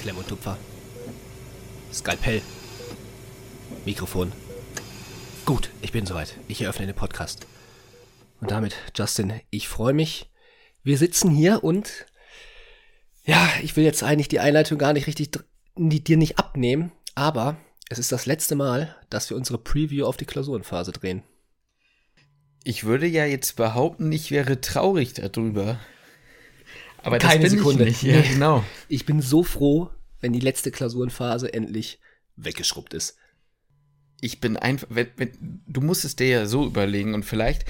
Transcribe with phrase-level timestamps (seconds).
[0.00, 0.56] Klemm und Tupfer.
[1.92, 2.40] Skalpell.
[3.84, 4.32] Mikrofon.
[5.44, 6.38] Gut, ich bin soweit.
[6.48, 7.46] Ich eröffne den Podcast.
[8.40, 10.30] Und damit, Justin, ich freue mich.
[10.82, 12.06] Wir sitzen hier und
[13.26, 15.32] ja, ich will jetzt eigentlich die Einleitung gar nicht richtig
[15.76, 17.58] dir nicht abnehmen, aber
[17.90, 21.24] es ist das letzte Mal, dass wir unsere Preview auf die Klausurenphase drehen.
[22.64, 25.78] Ich würde ja jetzt behaupten, ich wäre traurig darüber.
[27.02, 27.86] Aber keine Sekunde.
[27.86, 28.14] Ich, nicht.
[28.14, 28.64] Ja, genau.
[28.88, 29.90] Ich bin so froh,
[30.20, 32.00] wenn die letzte Klausurenphase endlich
[32.36, 33.16] weggeschrubbt ist.
[34.20, 37.64] Ich bin einfach, wenn, wenn, du musst es dir ja so überlegen und vielleicht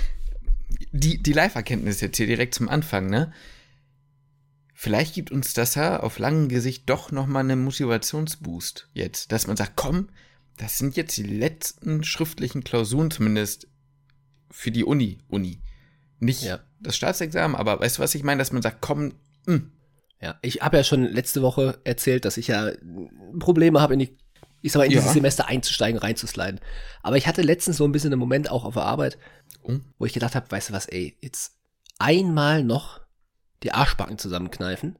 [0.92, 3.32] die, die Live-Erkenntnis jetzt hier direkt zum Anfang, ne?
[4.74, 9.56] Vielleicht gibt uns das ja auf langem Gesicht doch nochmal einen Motivationsboost jetzt, dass man
[9.56, 10.08] sagt, komm,
[10.56, 13.68] das sind jetzt die letzten schriftlichen Klausuren, zumindest
[14.50, 15.60] für die Uni, Uni.
[16.18, 16.60] Nicht ja.
[16.80, 19.14] Das Staatsexamen, aber weißt du, was ich meine, dass man sagt, komm,
[19.46, 19.54] mh.
[19.54, 19.72] Hm.
[20.22, 22.72] Ja, ich habe ja schon letzte Woche erzählt, dass ich ja
[23.38, 24.18] Probleme habe, in die,
[24.60, 24.98] ich sag mal, in ja.
[24.98, 26.60] dieses Semester einzusteigen, reinzusliden.
[27.02, 29.16] Aber ich hatte letztens so ein bisschen einen Moment auch auf der Arbeit,
[29.62, 29.78] oh.
[29.98, 31.56] wo ich gedacht habe, weißt du was, ey, jetzt
[31.98, 33.00] einmal noch
[33.62, 34.98] die Arschbacken zusammenkneifen,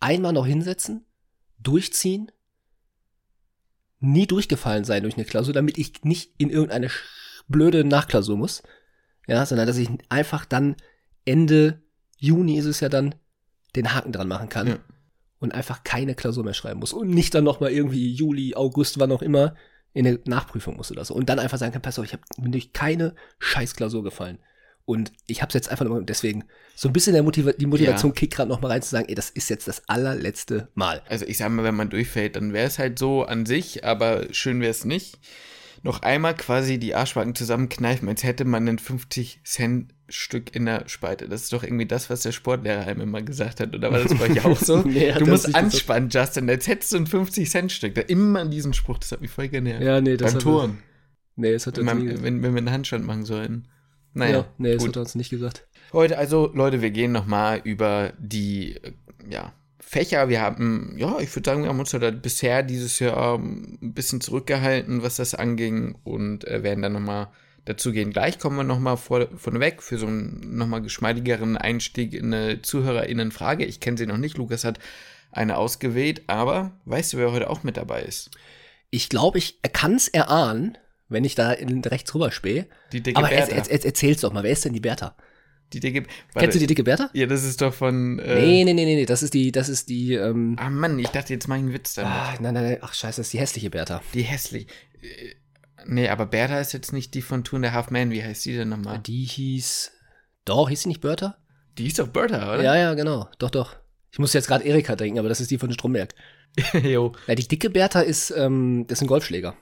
[0.00, 1.06] einmal noch hinsetzen,
[1.58, 2.32] durchziehen,
[4.00, 6.90] nie durchgefallen sein durch eine Klausur, damit ich nicht in irgendeine
[7.46, 8.62] blöde Nachklausur muss,
[9.28, 10.76] ja, sondern dass ich einfach dann
[11.30, 11.80] Ende
[12.16, 13.14] Juni ist es ja dann
[13.76, 14.78] den Haken dran machen kann ja.
[15.38, 18.98] und einfach keine Klausur mehr schreiben muss und nicht dann noch mal irgendwie Juli, August,
[18.98, 19.54] wann auch immer
[19.92, 22.22] in eine Nachprüfung muss oder so und dann einfach sagen kann, pass auf, ich habe
[22.38, 24.38] mir durch keine Scheißklausur gefallen.
[24.86, 28.10] Und ich habe es jetzt einfach nur deswegen so ein bisschen der Motiva die Motivation
[28.10, 28.14] ja.
[28.14, 31.02] kickt gerade noch mal rein zu sagen, ey, das ist jetzt das allerletzte Mal.
[31.08, 34.26] Also ich sag mal, wenn man durchfällt, dann wäre es halt so an sich, aber
[34.32, 35.20] schön wäre es nicht
[35.82, 40.88] noch einmal quasi die Arschbacken zusammenkneifen, als hätte man ein 50 Cent Stück in der
[40.88, 41.28] Spalte.
[41.28, 43.74] Das ist doch irgendwie das, was der Sportlehrer einem immer gesagt hat.
[43.74, 44.78] Oder war das bei euch auch so?
[44.84, 46.18] nee, du musst anspannen, so.
[46.18, 47.94] Justin, als hättest du ein 50 Cent Stück.
[47.94, 49.82] Da immer an diesen Spruch, das hat mich voll genervt.
[49.82, 50.78] Ja, nee, das Beim Toren.
[51.36, 53.68] Nee, das hat er wenn, nie wenn, wenn wir einen Handstand machen sollen.
[54.12, 54.88] Naja, ja, nee, das gut.
[54.88, 55.66] hat er uns nicht gesagt.
[55.92, 58.78] Heute, also Leute, wir gehen nochmal über die,
[59.28, 59.52] ja,
[59.90, 60.28] Fächer.
[60.28, 63.92] Wir haben, ja, ich würde sagen, wir haben uns da bisher dieses Jahr ähm, ein
[63.92, 67.28] bisschen zurückgehalten, was das anging und äh, werden dann nochmal
[67.64, 68.12] dazu gehen.
[68.12, 73.64] Gleich kommen wir nochmal vor, vorneweg für so einen nochmal geschmeidigeren Einstieg in eine ZuhörerInnen-Frage.
[73.64, 74.38] Ich kenne sie noch nicht.
[74.38, 74.78] Lukas hat
[75.32, 78.30] eine ausgewählt, aber weißt du, wer heute auch mit dabei ist?
[78.90, 80.76] Ich glaube, ich kann es erahnen,
[81.08, 82.66] wenn ich da in, rechts rüber spähe.
[82.92, 83.52] Die dicke aber Bertha.
[83.52, 85.14] Er, er, erzähl's doch mal, wer ist denn die Bertha?
[85.72, 86.02] Die dicke.
[86.02, 87.10] Warte, Kennst du die dicke Bertha?
[87.12, 88.18] Ja, das ist doch von.
[88.18, 90.14] Äh nee, nee, nee, nee, das ist die, das ist die.
[90.14, 92.12] Ähm, ah Mann, ich dachte jetzt mal einen Witz damit.
[92.12, 94.02] Ah, nein, nein, nein, ach scheiße, das ist die hässliche Bertha.
[94.14, 94.66] Die hässliche.
[95.90, 98.12] Nee, aber Bertha ist jetzt nicht die von Two and a Half Man.
[98.12, 99.00] Wie heißt die denn nochmal?
[99.00, 99.90] Die hieß.
[100.44, 101.36] Doch, hieß sie nicht Bertha?
[101.78, 102.62] Die hieß doch Bertha, oder?
[102.62, 103.28] Ja, ja, genau.
[103.40, 103.74] Doch, doch.
[104.12, 106.14] Ich muss jetzt gerade Erika denken, aber das ist die von Stromberg.
[106.84, 107.12] jo.
[107.26, 109.56] Ja, die dicke Bertha ist, ähm, das ist ein Golfschläger.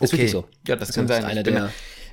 [0.00, 0.12] Ist okay.
[0.12, 0.48] wirklich so.
[0.66, 1.24] Ja, das, das kann sein.
[1.24, 1.72] Einer der,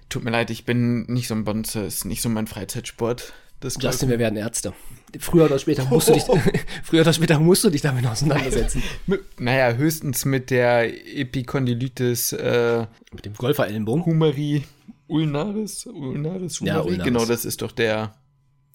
[0.09, 3.33] Tut mir leid, ich bin nicht so ein Bonze, ist nicht so mein Freizeitsport.
[3.59, 4.73] Das Justin, wir werden Ärzte.
[5.19, 6.23] Früher oder später musst du dich,
[6.83, 8.83] früher oder später musst du dich damit auseinandersetzen.
[9.39, 14.05] naja, höchstens mit der Epikondylitis, äh, mit dem Golferellenbogen.
[14.05, 14.63] Humeri
[15.07, 16.75] ulnaris, ulnaris, Humeri.
[16.75, 17.03] Ja, ulnaris.
[17.03, 18.15] Genau, das ist doch der,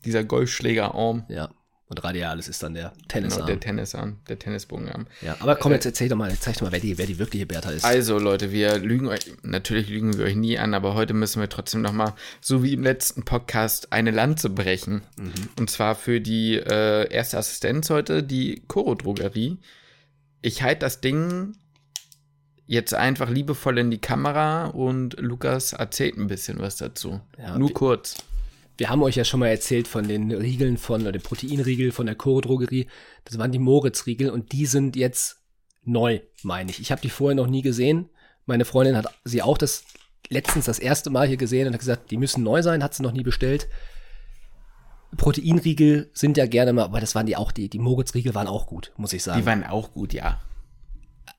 [0.04, 1.24] dieser Golfschlägerarm.
[1.28, 1.50] Ja.
[1.90, 3.40] Und Radialis ist dann der Tennisarm.
[3.40, 5.08] Genau, der Tennisarm, der Tennisbogenarm.
[5.22, 7.18] Ja, aber komm, jetzt äh, erzähl doch mal, zeig doch mal, wer die, wer die
[7.18, 7.84] wirkliche Bertha ist.
[7.84, 11.48] Also Leute, wir lügen euch, natürlich lügen wir euch nie an, aber heute müssen wir
[11.48, 15.02] trotzdem noch mal, so wie im letzten Podcast, eine Lanze brechen.
[15.18, 15.32] Mhm.
[15.58, 19.58] Und zwar für die äh, erste Assistenz heute, die Koro-Drogerie.
[20.42, 21.56] Ich halte das Ding
[22.66, 27.20] jetzt einfach liebevoll in die Kamera und Lukas erzählt ein bisschen was dazu.
[27.36, 28.18] Ja, Nur kurz.
[28.80, 32.06] Wir haben euch ja schon mal erzählt von den Riegeln von, oder den Proteinriegel von
[32.06, 32.86] der Choro Drogerie.
[33.26, 35.42] Das waren die Moritz-Riegel und die sind jetzt
[35.84, 36.80] neu, meine ich.
[36.80, 38.08] Ich habe die vorher noch nie gesehen.
[38.46, 39.84] Meine Freundin hat sie auch das
[40.30, 43.02] letztens das erste Mal hier gesehen und hat gesagt, die müssen neu sein, hat sie
[43.02, 43.68] noch nie bestellt.
[45.14, 48.66] Proteinriegel sind ja gerne mal, aber das waren die auch, die, die Moritz-Riegel waren auch
[48.66, 49.40] gut, muss ich sagen.
[49.42, 50.40] Die waren auch gut, ja.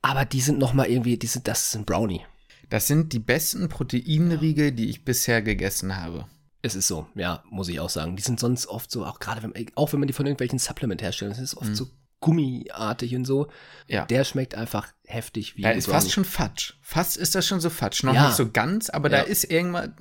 [0.04, 2.22] Aber die sind noch mal irgendwie, die sind, das ist ein Brownie.
[2.70, 6.28] Das sind die besten Proteinriegel, die ich bisher gegessen habe.
[6.62, 8.16] Es ist so, ja, muss ich auch sagen.
[8.16, 11.02] Die sind sonst oft so, auch gerade wenn, auch wenn man die von irgendwelchen Supplement
[11.02, 11.76] herstellt, das ist oft mhm.
[11.76, 11.88] so
[12.22, 13.48] gummiartig und so.
[13.88, 14.06] Ja.
[14.06, 15.64] Der schmeckt einfach heftig wie.
[15.64, 16.74] Da ist fast schon Fatsch.
[16.82, 18.04] Fast ist das schon so Fatsch.
[18.04, 18.28] Noch ja.
[18.28, 19.18] nicht so ganz, aber ja.
[19.18, 19.94] da ist irgendwann.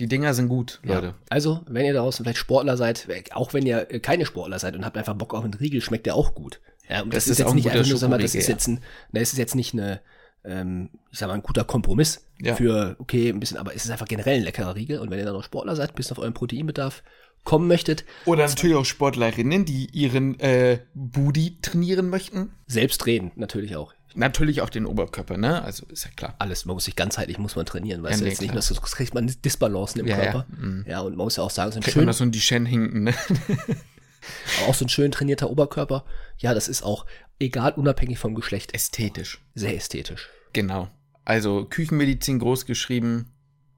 [0.00, 1.08] Die Dinger sind gut, Leute.
[1.08, 1.14] Ja.
[1.28, 4.96] Also, wenn ihr draußen vielleicht Sportler seid, auch wenn ihr keine Sportler seid und habt
[4.96, 6.60] einfach Bock auf einen Riegel, schmeckt der auch gut.
[6.88, 8.68] Ja, und das, das ist, ist jetzt nicht einfach nur, sag mal, das ist jetzt
[8.68, 8.80] ein,
[9.12, 10.00] das ist jetzt nicht eine,
[10.44, 12.54] ähm, ich sag mal, ein guter Kompromiss ja.
[12.54, 14.98] für, okay, ein bisschen, aber es ist einfach generell ein leckerer Riegel.
[14.98, 17.02] Und wenn ihr dann noch Sportler seid, bis auf euren Proteinbedarf
[17.44, 18.04] kommen möchtet.
[18.26, 22.52] Oder natürlich auch Sportlerinnen, die ihren äh, Booty trainieren möchten.
[22.66, 23.94] Selbst reden, natürlich auch.
[24.14, 25.62] Natürlich auch den Oberkörper, ne?
[25.62, 26.34] Also ist ja klar.
[26.38, 29.14] Alles, man muss sich ganzheitlich muss man trainieren, weißt ja, du jetzt nicht, das kriegt
[29.14, 30.46] man Disbalancen im ja, Körper.
[30.50, 30.66] Ja.
[30.66, 30.84] Mhm.
[30.88, 31.00] ja.
[31.00, 32.00] und man muss ja auch sagen, so ein schön.
[32.00, 33.14] Man das so die Shen hinken, ne?
[34.58, 36.04] aber auch so ein schön trainierter Oberkörper,
[36.38, 37.06] ja, das ist auch
[37.38, 38.74] egal, unabhängig vom Geschlecht.
[38.74, 39.40] Ästhetisch.
[39.54, 40.28] Sehr ästhetisch.
[40.52, 40.88] Genau.
[41.24, 43.32] Also Küchenmedizin groß geschrieben,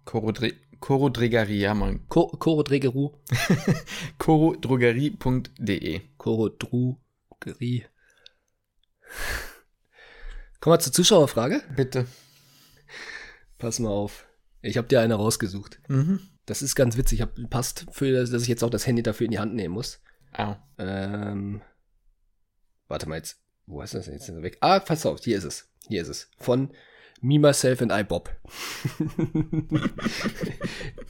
[0.04, 2.08] Chorodre Chorodrogerie, ja man.
[2.08, 3.12] Chorodrogeru.
[4.18, 6.00] Chorodrogerie.de.
[6.16, 7.84] Chorodrogerie.
[10.60, 11.62] Kommen wir zur Zuschauerfrage.
[11.76, 12.06] Bitte.
[13.58, 14.26] Pass mal auf.
[14.62, 15.80] Ich habe dir eine rausgesucht.
[15.88, 16.20] Mhm.
[16.46, 17.20] Das ist ganz witzig.
[17.20, 20.00] Hab, passt für, dass ich jetzt auch das Handy dafür in die Hand nehmen muss.
[20.32, 20.56] Au.
[20.78, 21.60] Ähm,
[22.88, 23.38] warte mal jetzt.
[23.70, 24.58] Wo ist das denn jetzt weg?
[24.60, 25.20] Ah, pass auf.
[25.22, 25.68] Hier ist es.
[25.86, 26.28] Hier ist es.
[26.38, 26.70] Von
[27.20, 28.34] Me, Myself and I, Bob.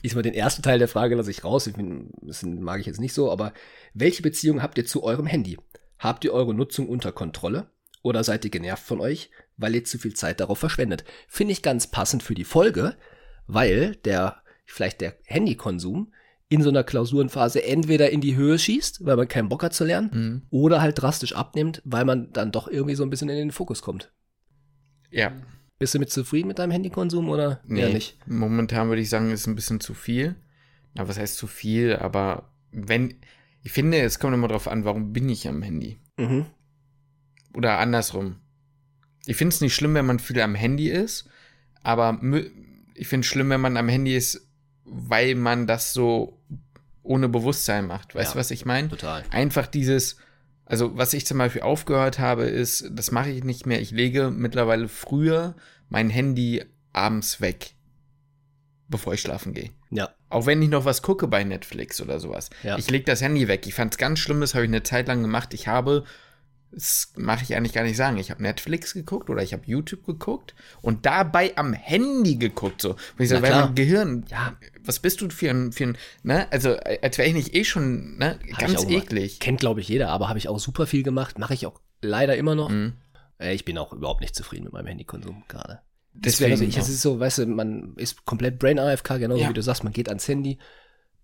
[0.03, 1.67] ich mal den ersten Teil der Frage lasse ich raus.
[2.21, 3.53] Das mag ich jetzt nicht so, aber
[3.95, 5.57] welche Beziehung habt ihr zu eurem Handy?
[5.97, 7.71] Habt ihr eure Nutzung unter Kontrolle?
[8.03, 11.03] Oder seid ihr genervt von euch, weil ihr zu viel Zeit darauf verschwendet?
[11.27, 12.95] Finde ich ganz passend für die Folge,
[13.47, 16.13] weil der, vielleicht der Handykonsum
[16.51, 19.85] in so einer Klausurenphase entweder in die Höhe schießt, weil man keinen Bock hat zu
[19.85, 20.41] lernen, mhm.
[20.49, 23.81] oder halt drastisch abnimmt, weil man dann doch irgendwie so ein bisschen in den Fokus
[23.81, 24.11] kommt.
[25.11, 25.31] Ja.
[25.79, 28.17] Bist du mit zufrieden mit deinem Handykonsum oder nee, eher nicht?
[28.27, 30.35] Momentan würde ich sagen, ist ein bisschen zu viel.
[30.93, 31.95] Na, was heißt zu viel?
[31.95, 33.15] Aber wenn,
[33.63, 36.01] ich finde, es kommt immer darauf an, warum bin ich am Handy?
[36.17, 36.47] Mhm.
[37.55, 38.41] Oder andersrum.
[39.25, 41.29] Ich finde es nicht schlimm, wenn man viel am Handy ist,
[41.81, 42.19] aber
[42.93, 44.49] ich finde es schlimm, wenn man am Handy ist,
[44.83, 46.40] weil man das so
[47.03, 48.15] ohne Bewusstsein macht.
[48.15, 48.89] Weißt du, ja, was ich meine?
[48.89, 49.23] Total.
[49.31, 50.17] Einfach dieses,
[50.65, 53.81] also was ich zum Beispiel aufgehört habe, ist, das mache ich nicht mehr.
[53.81, 55.55] Ich lege mittlerweile früher
[55.89, 56.63] mein Handy
[56.93, 57.73] abends weg,
[58.87, 59.71] bevor ich schlafen gehe.
[59.89, 60.09] Ja.
[60.29, 62.49] Auch wenn ich noch was gucke bei Netflix oder sowas.
[62.63, 62.77] Ja.
[62.77, 63.67] Ich lege das Handy weg.
[63.67, 65.53] Ich fand es ganz schlimm, das habe ich eine Zeit lang gemacht.
[65.53, 66.05] Ich habe
[66.71, 68.17] das mache ich eigentlich gar nicht sagen.
[68.17, 72.81] Ich habe Netflix geguckt oder ich habe YouTube geguckt und dabei am Handy geguckt.
[72.81, 72.91] So.
[72.91, 76.47] Und ich so, weil mein Gehirn, ja, was bist du für ein, für ein ne?
[76.51, 78.39] Also, als wäre ich nicht eh schon, ne?
[78.57, 79.39] Ganz eklig.
[79.39, 81.37] Kennt, glaube ich, jeder, aber habe ich auch super viel gemacht.
[81.37, 82.69] Mache ich auch leider immer noch.
[82.69, 82.93] Mhm.
[83.37, 85.81] Äh, ich bin auch überhaupt nicht zufrieden mit meinem Handykonsum gerade.
[86.13, 89.49] Deswegen, also ich, es ist so, weißt du, man ist komplett Brain AFK, genauso ja.
[89.49, 90.57] wie du sagst, man geht ans Handy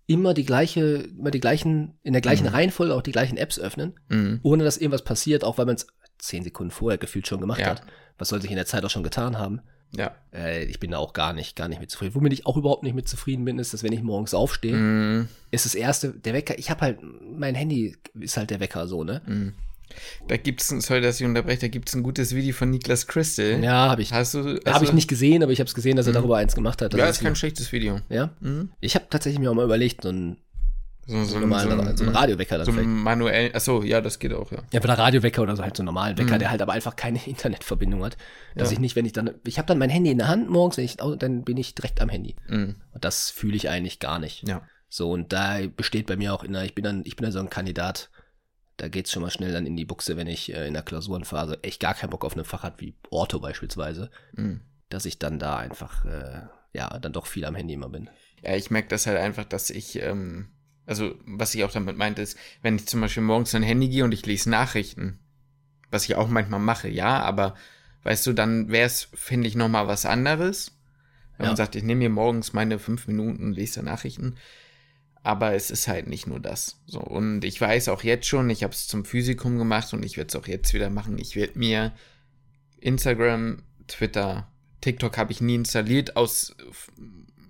[0.08, 2.54] immer die gleiche, immer die gleichen, in der gleichen mhm.
[2.54, 4.40] Reihenfolge auch die gleichen Apps öffnen, mhm.
[4.42, 5.86] ohne dass irgendwas passiert, auch weil man es
[6.18, 7.68] zehn Sekunden vorher gefühlt schon gemacht ja.
[7.68, 7.82] hat.
[8.16, 9.60] Was soll sich in der Zeit auch schon getan haben?
[9.94, 10.14] Ja.
[10.34, 12.14] Äh, ich bin da auch gar nicht, gar nicht mit zufrieden.
[12.14, 15.28] Womit ich auch überhaupt nicht mit zufrieden bin, ist, dass wenn ich morgens aufstehe, mhm.
[15.50, 19.04] ist das erste, der Wecker, ich habe halt, mein Handy ist halt der Wecker so,
[19.04, 19.20] ne?
[19.26, 19.54] Mhm.
[20.28, 23.06] Da gibt es, sorry, dass ich unterbreche, da gibt es ein gutes Video von Niklas
[23.06, 23.62] Crystal.
[23.62, 24.12] Ja, habe ich.
[24.12, 24.60] Hast du?
[24.66, 26.16] Habe ich nicht gesehen, aber ich habe es gesehen, dass er mhm.
[26.16, 26.94] darüber eins gemacht hat.
[26.94, 28.00] Ja, ist kein schlechtes Video.
[28.08, 28.30] Ja?
[28.40, 28.70] Mhm.
[28.80, 30.36] Ich habe tatsächlich mir auch mal überlegt, so ein
[31.08, 32.86] so, so, normalen, so, ein, so ein Radiowecker dann so vielleicht.
[32.86, 34.58] manuell, achso, ja, das geht auch, ja.
[34.72, 36.38] Ja, aber der Radiowecker oder so halt so einen normalen Wecker, mhm.
[36.38, 38.18] der halt aber einfach keine Internetverbindung hat.
[38.54, 38.74] Dass ja.
[38.74, 40.96] ich nicht, wenn ich dann, ich habe dann mein Handy in der Hand morgens, ich,
[40.96, 42.36] dann bin ich direkt am Handy.
[42.46, 42.74] Mhm.
[42.92, 44.46] Und das fühle ich eigentlich gar nicht.
[44.46, 44.60] Ja.
[44.90, 47.38] So, und da besteht bei mir auch in ich bin dann, ich bin dann so
[47.38, 48.10] ein Kandidat,
[48.78, 51.62] da geht's schon mal schnell dann in die Buchse, wenn ich äh, in der Klausurenphase
[51.62, 54.60] echt gar keinen Bock auf eine Fachart wie Orto beispielsweise, mhm.
[54.88, 56.42] dass ich dann da einfach, äh,
[56.72, 58.08] ja, dann doch viel am Handy immer bin.
[58.42, 60.48] Ja, ich merke das halt einfach, dass ich, ähm,
[60.86, 64.04] also was ich auch damit meinte, ist, wenn ich zum Beispiel morgens ein Handy gehe
[64.04, 65.18] und ich lese Nachrichten,
[65.90, 67.56] was ich auch manchmal mache, ja, aber
[68.04, 70.78] weißt du, dann wäre es, finde ich, nochmal was anderes.
[71.36, 71.50] Wenn ja.
[71.50, 74.36] man sagt, ich nehme mir morgens meine fünf Minuten und lese Nachrichten
[75.28, 76.80] aber es ist halt nicht nur das.
[76.86, 80.16] So, und ich weiß auch jetzt schon, ich habe es zum Physikum gemacht und ich
[80.16, 81.18] werde es auch jetzt wieder machen.
[81.18, 81.92] Ich werde mir
[82.80, 86.56] Instagram, Twitter, TikTok habe ich nie installiert aus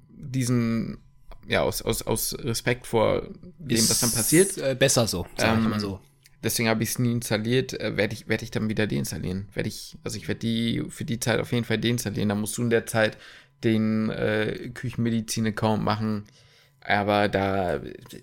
[0.08, 0.98] diesen,
[1.46, 3.28] ja, aus, aus, aus Respekt vor
[3.60, 4.58] dem, ist, was dann passiert.
[4.58, 6.00] Äh, besser so, sag ähm, mal so.
[6.42, 9.50] Deswegen habe ich es nie installiert, äh, werde ich, werd ich dann wieder deinstallieren.
[9.54, 12.30] Werde ich, also ich werde die für die Zeit auf jeden Fall deinstallieren.
[12.30, 13.18] Da musst du in der Zeit
[13.62, 16.24] den äh, Küchenmedizin-Account machen
[16.80, 17.80] aber da,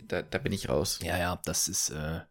[0.08, 1.00] da, da bin ich raus.
[1.04, 2.22] Ja, ja, das ist äh,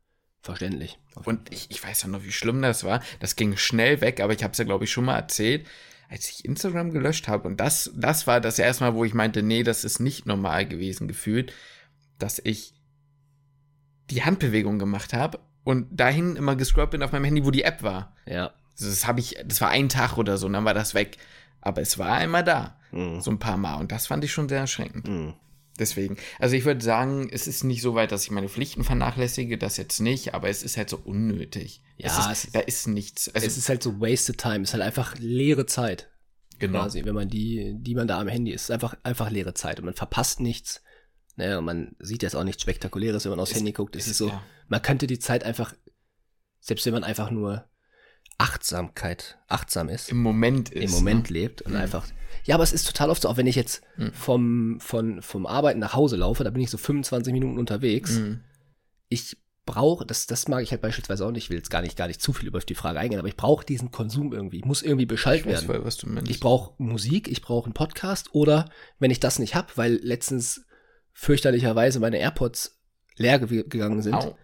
[0.42, 0.98] verständlich.
[1.24, 3.00] Und ich, ich weiß ja noch, wie schlimm das war.
[3.20, 5.66] Das ging schnell weg, aber ich habe es ja, glaube ich, schon mal erzählt,
[6.08, 7.46] als ich Instagram gelöscht habe.
[7.48, 10.66] Und das, das war das erste Mal, wo ich meinte, nee, das ist nicht normal
[10.66, 11.52] gewesen, gefühlt,
[12.18, 12.74] dass ich
[14.10, 17.82] die Handbewegung gemacht habe und dahin immer gescrollt bin auf meinem Handy, wo die App
[17.82, 18.14] war.
[18.26, 18.52] Ja.
[18.78, 21.16] Das habe ich, das war ein Tag oder so, und dann war das weg.
[21.60, 22.76] Aber es war immer da.
[22.92, 23.20] Mhm.
[23.20, 23.76] So ein paar Mal.
[23.76, 25.08] Und das fand ich schon sehr erschreckend.
[25.08, 25.34] Mhm.
[25.78, 26.16] Deswegen.
[26.38, 29.76] Also ich würde sagen, es ist nicht so weit, dass ich meine Pflichten vernachlässige, das
[29.76, 31.82] jetzt nicht, aber es ist halt so unnötig.
[31.96, 33.28] Ja, ist, da ist nichts.
[33.34, 36.10] Also, es ist halt so wasted time, es ist halt einfach leere Zeit.
[36.60, 36.82] Genau.
[36.82, 38.64] Quasi, wenn man die, die man da am Handy ist.
[38.64, 40.82] ist einfach, einfach leere Zeit und man verpasst nichts.
[41.36, 43.96] Naja, und man sieht jetzt auch nichts Spektakuläres, wenn man aufs ist, Handy guckt.
[43.96, 44.42] Es ist, ist so, ja.
[44.68, 45.74] man könnte die Zeit einfach,
[46.60, 47.68] selbst wenn man einfach nur
[48.38, 50.10] Achtsamkeit, achtsam ist.
[50.10, 50.84] Im Moment ist.
[50.84, 51.38] Im Moment ne?
[51.38, 51.78] lebt und mhm.
[51.78, 52.06] einfach.
[52.44, 54.12] Ja, aber es ist total oft so, auch wenn ich jetzt mhm.
[54.12, 58.18] vom, von, vom Arbeiten nach Hause laufe, da bin ich so 25 Minuten unterwegs.
[58.18, 58.40] Mhm.
[59.08, 59.36] Ich
[59.66, 62.06] brauche, das, das mag ich halt beispielsweise auch nicht, ich will jetzt gar nicht, gar
[62.06, 64.58] nicht zu viel über die Frage eingehen, aber ich brauche diesen Konsum irgendwie.
[64.58, 65.66] Ich muss irgendwie Bescheid werden.
[65.66, 66.30] Voll, was du meinst.
[66.30, 70.66] Ich brauche Musik, ich brauche einen Podcast oder wenn ich das nicht habe, weil letztens
[71.12, 72.78] fürchterlicherweise meine AirPods
[73.16, 74.14] leer gegangen sind.
[74.14, 74.36] Au.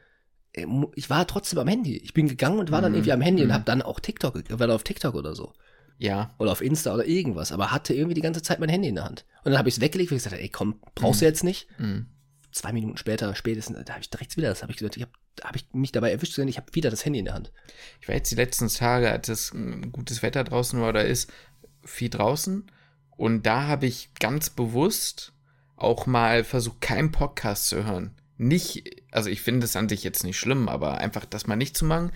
[0.52, 1.96] Äh, ich war trotzdem am Handy.
[1.98, 2.98] Ich bin gegangen und war dann mhm.
[2.98, 3.50] irgendwie am Handy mhm.
[3.50, 5.52] und habe dann auch TikTok, war auf TikTok oder so.
[5.98, 6.34] Ja.
[6.38, 9.04] Oder auf Insta oder irgendwas, aber hatte irgendwie die ganze Zeit mein Handy in der
[9.04, 9.26] Hand.
[9.44, 11.24] Und dann habe ich es weggelegt, weil ich gesagt ey, komm, brauchst mhm.
[11.24, 11.68] du jetzt nicht.
[11.78, 12.06] Mhm
[12.52, 15.12] zwei Minuten später, spätestens, da habe ich direkt wieder das, habe ich gesagt, ich habe
[15.42, 17.52] hab ich mich dabei erwischt, ich habe wieder das Handy in der Hand.
[18.00, 19.52] Ich war jetzt die letzten Tage, als es
[19.92, 21.32] gutes Wetter draußen war oder ist,
[21.84, 22.70] viel draußen
[23.16, 25.32] und da habe ich ganz bewusst
[25.76, 28.14] auch mal versucht, keinen Podcast zu hören.
[28.40, 31.76] Nicht, also ich finde es an sich jetzt nicht schlimm, aber einfach das mal nicht
[31.76, 32.10] zu machen.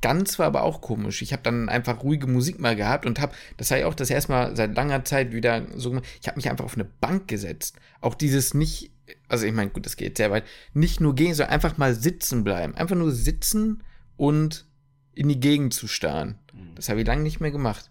[0.00, 1.22] Ganz war aber auch komisch.
[1.22, 4.10] Ich habe dann einfach ruhige Musik mal gehabt und habe, das habe ich auch das
[4.10, 7.28] erste Mal seit langer Zeit wieder so gemacht, ich habe mich einfach auf eine Bank
[7.28, 7.76] gesetzt.
[8.00, 8.92] Auch dieses nicht
[9.28, 10.44] also ich meine, gut, das geht sehr weit,
[10.74, 12.74] nicht nur gehen, sondern einfach mal sitzen bleiben.
[12.74, 13.82] Einfach nur sitzen
[14.16, 14.66] und
[15.14, 16.38] in die Gegend zu starren.
[16.52, 16.74] Mhm.
[16.74, 17.90] Das habe ich lange nicht mehr gemacht.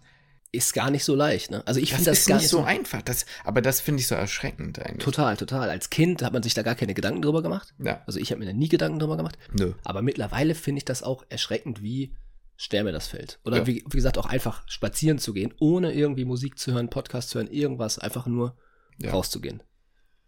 [0.50, 1.62] Ist gar nicht so leicht, ne?
[1.66, 3.02] Also ich finde das, das gar nicht so einfach.
[3.02, 5.04] Das, aber das finde ich so erschreckend eigentlich.
[5.04, 5.68] Total, total.
[5.68, 7.74] Als Kind hat man sich da gar keine Gedanken drüber gemacht.
[7.78, 8.02] Ja.
[8.06, 9.36] Also ich habe mir da nie Gedanken drüber gemacht.
[9.52, 9.74] Nö.
[9.84, 12.14] Aber mittlerweile finde ich das auch erschreckend, wie
[12.56, 13.40] schwer mir das fällt.
[13.44, 13.66] Oder ja.
[13.66, 17.38] wie, wie, gesagt, auch einfach spazieren zu gehen, ohne irgendwie Musik zu hören, Podcast zu
[17.38, 18.56] hören, irgendwas, einfach nur
[18.96, 19.10] ja.
[19.10, 19.62] rauszugehen.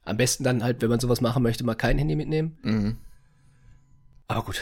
[0.04, 2.58] Am besten dann halt, wenn man sowas machen möchte, mal kein Handy mitnehmen.
[2.62, 2.98] Mhm.
[4.28, 4.60] Aber gut.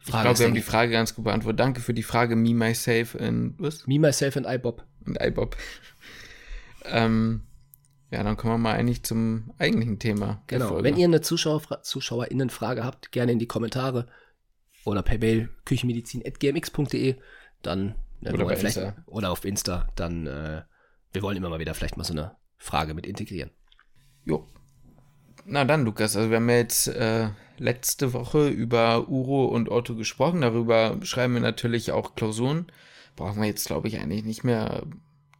[0.00, 1.60] Frage ich glaube, wir haben die Frage ganz gut beantwortet.
[1.60, 3.86] Danke für die Frage Me, Myself und was?
[3.86, 4.84] Me, Myself und iBob.
[5.06, 5.56] Und iBob.
[6.86, 7.42] ähm,
[8.10, 10.42] ja, dann kommen wir mal eigentlich zum eigentlichen Thema.
[10.46, 10.82] Genau.
[10.82, 14.08] Wenn ihr eine Zuschauer, ZuschauerInnen-Frage habt, gerne in die Kommentare
[14.84, 17.16] oder per Mail küchenmedizin.gmx.de,
[17.62, 18.96] dann äh, oder, vielleicht, Insta.
[19.06, 20.62] oder auf Insta, dann äh,
[21.12, 23.50] wir wollen immer mal wieder vielleicht mal so eine Frage mit integrieren.
[24.24, 24.48] Jo.
[25.44, 27.28] Na dann, Lukas, also wir haben ja jetzt äh,
[27.60, 30.40] letzte Woche über Uro und Otto gesprochen.
[30.40, 32.66] Darüber schreiben wir natürlich auch Klausuren.
[33.16, 34.82] Brauchen wir jetzt, glaube ich, eigentlich nicht mehr.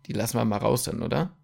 [0.07, 1.35] Die lassen wir mal raus dann, oder?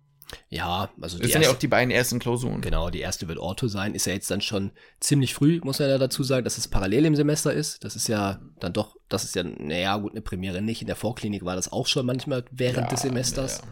[0.48, 2.60] Ja, also das sind erste, ja auch die beiden ersten Klausuren.
[2.60, 3.94] Genau, die erste wird Orto sein.
[3.94, 7.06] Ist ja jetzt dann schon ziemlich früh, muss man ja dazu sagen, dass es parallel
[7.06, 7.84] im Semester ist.
[7.84, 10.82] Das ist ja dann doch, das ist ja, naja, gut, eine Premiere nicht.
[10.82, 13.58] In der Vorklinik war das auch schon manchmal während ja, des Semesters.
[13.58, 13.68] Ja.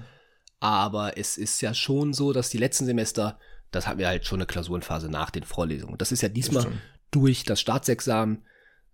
[0.61, 3.38] Aber es ist ja schon so, dass die letzten Semester
[3.75, 5.99] das hatten wir halt schon eine Klausurenphase nach den Vorlesungen.
[5.99, 6.66] Das ist ja diesmal
[7.14, 8.42] durch das Staatsexamen,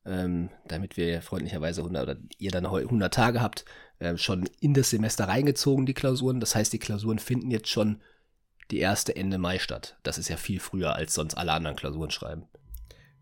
[0.04, 3.64] ähm, damit wir freundlicherweise 100 oder ihr dann 100 Tage habt,
[3.98, 6.40] äh, schon in das Semester reingezogen, die Klausuren.
[6.40, 8.00] Das heißt, die Klausuren finden jetzt schon
[8.70, 9.96] die erste Ende Mai statt.
[10.02, 12.44] Das ist ja viel früher, als sonst alle anderen Klausuren schreiben.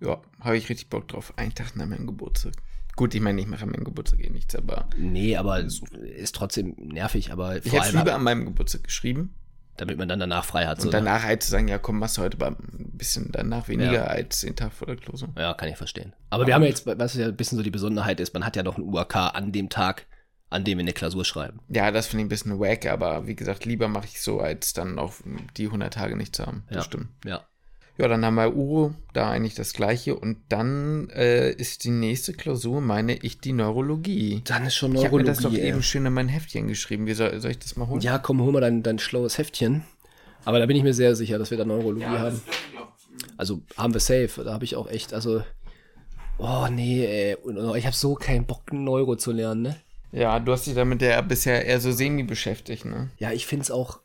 [0.01, 1.33] Ja, habe ich richtig Bock drauf.
[1.37, 2.55] Einen Tag nach meinem Geburtstag.
[2.97, 4.89] Gut, ich meine, ich mache an meinem Geburtstag eh nichts, aber.
[4.97, 7.65] Nee, aber ist trotzdem nervig, aber.
[7.65, 9.35] Ich hätte lieber an meinem Geburtstag geschrieben
[9.79, 10.79] damit man dann danach frei hat.
[10.79, 12.57] Und so, danach halt zu sagen, ja komm, machst du heute ein
[12.93, 14.05] bisschen danach weniger ja.
[14.05, 15.31] als den Tag vor der Klausur.
[15.37, 16.13] Ja, kann ich verstehen.
[16.31, 18.45] Aber, Aber wir haben ja jetzt, was ja ein bisschen so die Besonderheit ist, man
[18.45, 20.07] hat ja noch ein UAK an dem Tag,
[20.51, 21.61] an dem wir eine Klausur schreiben.
[21.69, 24.73] Ja, das finde ich ein bisschen wack, aber wie gesagt, lieber mache ich so, als
[24.73, 25.15] dann auch
[25.57, 26.65] die 100 Tage nicht zu haben.
[26.69, 26.83] Das ja.
[26.83, 27.09] stimmt.
[27.25, 27.45] Ja.
[27.99, 30.15] Ja, dann haben wir Uro, da eigentlich das gleiche.
[30.15, 34.41] Und dann äh, ist die nächste Klausur, meine ich, die Neurologie.
[34.45, 35.07] Dann ist schon Neurologie.
[35.07, 35.69] Ich habe mir das doch ey.
[35.69, 37.07] eben schön in mein Heftchen geschrieben.
[37.07, 38.01] Wie soll, soll ich das mal holen?
[38.01, 39.83] Ja, komm, hol mal dein, dein schlaues Heftchen.
[40.45, 42.41] Aber da bin ich mir sehr sicher, dass wir da Neurologie ja, haben.
[43.37, 44.45] Also haben wir safe.
[44.45, 45.43] Da habe ich auch echt, also.
[46.39, 47.37] Oh nee, ey.
[47.77, 49.77] Ich habe so keinen Bock, Neuro zu lernen, ne?
[50.13, 53.11] Ja, du hast dich damit ja bisher eher so semi beschäftigt, ne?
[53.19, 53.99] Ja, ich finde es auch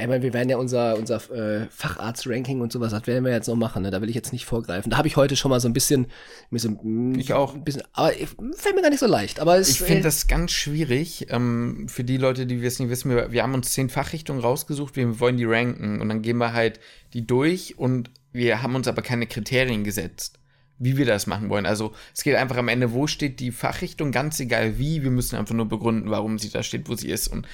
[0.00, 3.48] ich meine, wir werden ja unser, unser äh, Facharzt-Ranking und sowas, das werden wir jetzt
[3.48, 3.90] noch machen, ne?
[3.90, 4.90] da will ich jetzt nicht vorgreifen.
[4.90, 6.06] Da habe ich heute schon mal so ein bisschen,
[6.50, 7.54] so, mm, ich auch.
[7.54, 9.40] Ein bisschen, aber fällt mir gar nicht so leicht.
[9.40, 11.26] Aber es, ich finde äh, das ganz schwierig.
[11.30, 14.96] Ähm, für die Leute, die es nicht wissen, wir, wir haben uns zehn Fachrichtungen rausgesucht,
[14.96, 16.80] wir wollen die ranken und dann gehen wir halt
[17.12, 20.38] die durch und wir haben uns aber keine Kriterien gesetzt
[20.78, 21.66] wie wir das machen wollen.
[21.66, 25.36] Also es geht einfach am Ende, wo steht die Fachrichtung, ganz egal wie, wir müssen
[25.36, 27.28] einfach nur begründen, warum sie da steht, wo sie ist.
[27.28, 27.46] Und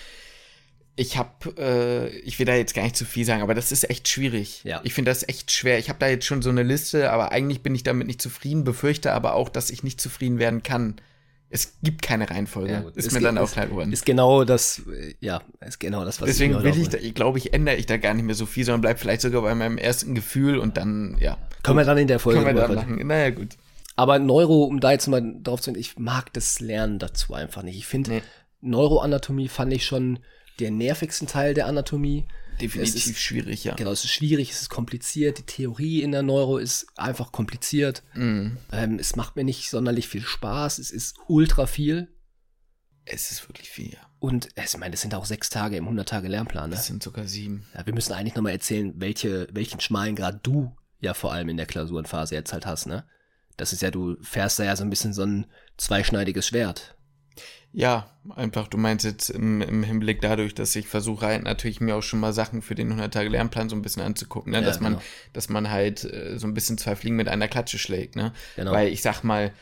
[1.00, 3.88] ich habe, äh, ich will da jetzt gar nicht zu viel sagen, aber das ist
[3.88, 4.62] echt schwierig.
[4.64, 4.83] Ja.
[4.85, 5.78] Ich finde das echt schwer.
[5.78, 8.64] Ich habe da jetzt schon so eine Liste, aber eigentlich bin ich damit nicht zufrieden,
[8.64, 10.97] befürchte aber auch, dass ich nicht zufrieden werden kann.
[11.49, 12.73] Es gibt keine Reihenfolge.
[12.73, 13.90] Ja, ist mir dann auch klar geworden.
[13.92, 14.83] Ist genau das,
[15.21, 17.87] ja, ist genau das, was Deswegen ich will ich, da, ich glaube ich, ändere ich
[17.87, 20.76] da gar nicht mehr so viel, sondern bleib vielleicht sogar bei meinem ersten Gefühl und
[20.76, 21.38] dann, ja.
[21.62, 23.07] Können wir dann in der Folge Können wir dann machen.
[23.07, 23.57] Naja, gut.
[23.97, 27.62] Aber Neuro, um da jetzt mal drauf zu gehen, ich mag das Lernen dazu einfach
[27.62, 27.78] nicht.
[27.78, 28.23] Ich finde, nee.
[28.61, 30.19] Neuroanatomie fand ich schon
[30.60, 32.26] der nervigsten Teil der Anatomie.
[32.60, 33.74] Definitiv ist, schwierig, ja.
[33.74, 35.38] Genau, es ist schwierig, es ist kompliziert.
[35.38, 38.02] Die Theorie in der Neuro ist einfach kompliziert.
[38.14, 38.58] Mm.
[38.70, 40.78] Ähm, es macht mir nicht sonderlich viel Spaß.
[40.78, 42.08] Es ist ultra viel.
[43.06, 44.00] Es ist wirklich viel, ja.
[44.18, 46.68] Und ich meine, es sind auch sechs Tage im 100-Tage-Lernplan.
[46.68, 46.76] Ne?
[46.76, 47.66] Das sind sogar sieben.
[47.74, 51.56] Ja, wir müssen eigentlich nochmal erzählen, welche, welchen schmalen Grad du ja vor allem in
[51.56, 53.04] der Klausurenphase jetzt halt hast, ne?
[53.56, 56.96] Das ist ja, du fährst da ja so ein bisschen so ein zweischneidiges Schwert.
[57.72, 61.94] Ja, einfach, du meinst jetzt im, im Hinblick dadurch, dass ich versuche halt natürlich mir
[61.96, 64.58] auch schon mal Sachen für den 100-Tage-Lernplan so ein bisschen anzugucken, ne?
[64.58, 64.90] Ja, dass genau.
[64.90, 65.00] man,
[65.32, 68.32] dass man halt äh, so ein bisschen zwei Fliegen mit einer Klatsche schlägt, ne?
[68.56, 68.72] Genau.
[68.72, 69.52] Weil ich sag mal,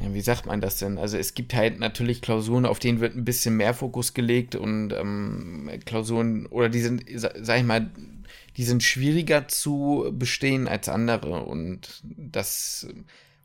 [0.00, 0.98] ja, wie sagt man das denn?
[0.98, 4.92] Also es gibt halt natürlich Klausuren, auf denen wird ein bisschen mehr Fokus gelegt und
[4.92, 7.88] ähm, Klausuren, oder die sind, sag ich mal,
[8.56, 12.88] die sind schwieriger zu bestehen als andere und das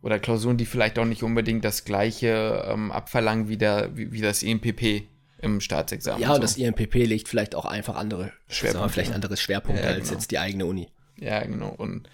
[0.02, 4.22] oder Klausuren, die vielleicht auch nicht unbedingt das gleiche ähm, abverlangen wie, der, wie, wie
[4.22, 5.04] das EMPP
[5.42, 6.22] im Staatsexamen.
[6.22, 6.42] Ja, und so.
[6.42, 10.20] das EMPP legt vielleicht auch einfach andere Schwerpunkte, vielleicht anderes Schwerpunkte ja, als genau.
[10.20, 10.90] jetzt die eigene Uni.
[11.20, 11.70] Ja, genau.
[11.70, 12.10] Und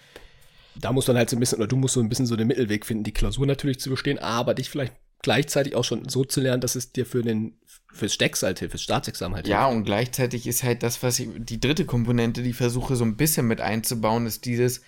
[0.76, 2.48] da muss dann halt so ein bisschen, oder du musst so ein bisschen so den
[2.48, 6.42] Mittelweg finden, die Klausur natürlich zu bestehen, aber dich vielleicht gleichzeitig auch schon so zu
[6.42, 7.58] lernen, dass es dir für den
[7.94, 9.78] fürs Stecks halt hilft, fürs Staatsexamen halt Ja, hilft.
[9.78, 13.18] und gleichzeitig ist halt das, was ich, die dritte Komponente, die ich versuche so ein
[13.18, 14.82] bisschen mit einzubauen, ist dieses,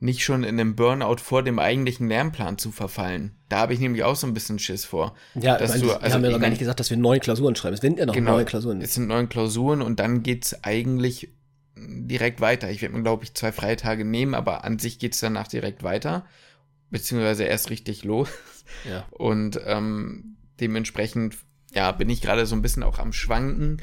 [0.00, 3.32] nicht schon in einem Burnout vor dem eigentlichen Lernplan zu verfallen.
[3.48, 5.14] Da habe ich nämlich auch so ein bisschen Schiss vor.
[5.34, 7.18] Ja, dass meine, du, also wir haben ja noch gar nicht gesagt, dass wir neue
[7.18, 7.74] Klausuren schreiben.
[7.74, 8.80] Es sind ja noch genau, neue Klausuren.
[8.80, 11.30] Es sind neue Klausuren und dann geht es eigentlich
[11.76, 12.70] direkt weiter.
[12.70, 15.82] Ich werde mir, glaube ich, zwei Freitage nehmen, aber an sich geht es danach direkt
[15.82, 16.26] weiter.
[16.90, 18.28] Beziehungsweise erst richtig los.
[18.88, 19.06] Ja.
[19.10, 21.36] Und ähm, dementsprechend,
[21.74, 23.78] ja, bin ich gerade so ein bisschen auch am Schwanken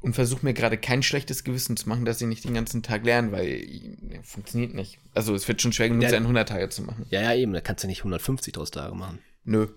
[0.00, 3.04] und versuche mir gerade kein schlechtes Gewissen zu machen, dass sie nicht den ganzen Tag
[3.04, 4.98] lernen, weil ja, funktioniert nicht.
[5.14, 7.04] Also es wird schon schwer genug ja, sein, 100 Tage zu machen.
[7.10, 9.18] Ja, ja, eben, da kannst du nicht 150 draus Tage machen.
[9.44, 9.68] Nö.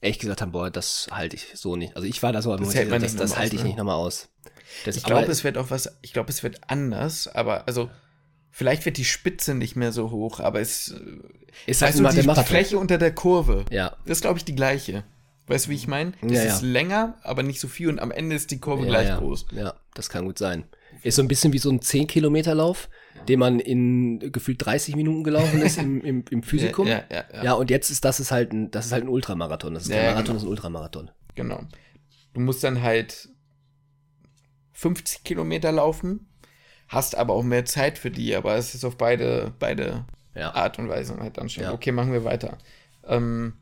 [0.00, 1.96] echt gesagt haben, boah, das halte ich so nicht.
[1.96, 3.68] Also ich war da so, das, gesagt, das, das halte ich ne?
[3.68, 4.28] nicht nochmal aus.
[4.84, 7.90] Das, ich glaube, es wird auch was, ich glaube, es wird anders, aber also
[8.50, 10.94] vielleicht wird die Spitze nicht mehr so hoch, aber es
[11.66, 13.64] ist halt also die, die Fläche unter der Kurve.
[13.70, 13.96] Ja.
[14.06, 15.04] Das ist, glaube ich, die gleiche.
[15.46, 16.12] Weißt du, wie ich meine?
[16.22, 18.90] Das ja, ist länger, aber nicht so viel und am Ende ist die Kurve ja,
[18.90, 19.46] gleich groß.
[19.52, 20.64] Ja, das kann gut sein.
[21.02, 22.88] Ist so ein bisschen wie so ein 10-Kilometer-Lauf,
[23.26, 26.86] den man in gefühlt 30 Minuten gelaufen ist im, im, im Physikum.
[26.86, 29.08] Ja, ja, ja, ja, und jetzt ist das ist halt ein, das ist halt ein
[29.08, 29.74] Ultramarathon.
[29.74, 30.34] Das ist kein Marathon, genau.
[30.34, 31.10] das ist ein Ultramarathon.
[31.34, 31.60] Genau.
[32.34, 33.28] Du musst dann halt
[34.80, 36.26] 50 Kilometer laufen,
[36.88, 40.54] hast aber auch mehr Zeit für die, aber es ist auf beide, beide ja.
[40.54, 41.64] Art und Weise halt schon.
[41.64, 41.72] Ja.
[41.74, 42.56] Okay, machen wir weiter.
[43.04, 43.52] Ähm,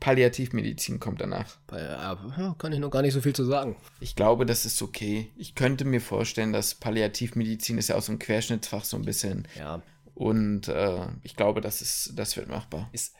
[0.00, 1.58] Palliativmedizin kommt danach.
[1.72, 3.76] Ja, kann ich noch gar nicht so viel zu sagen.
[4.00, 5.30] Ich glaube, das ist okay.
[5.36, 9.46] Ich könnte mir vorstellen, dass Palliativmedizin ist ja auch so ein Querschnittsfach so ein bisschen.
[9.58, 9.82] Ja.
[10.14, 12.88] Und äh, ich glaube, das ist, das wird machbar.
[12.92, 13.14] Ist,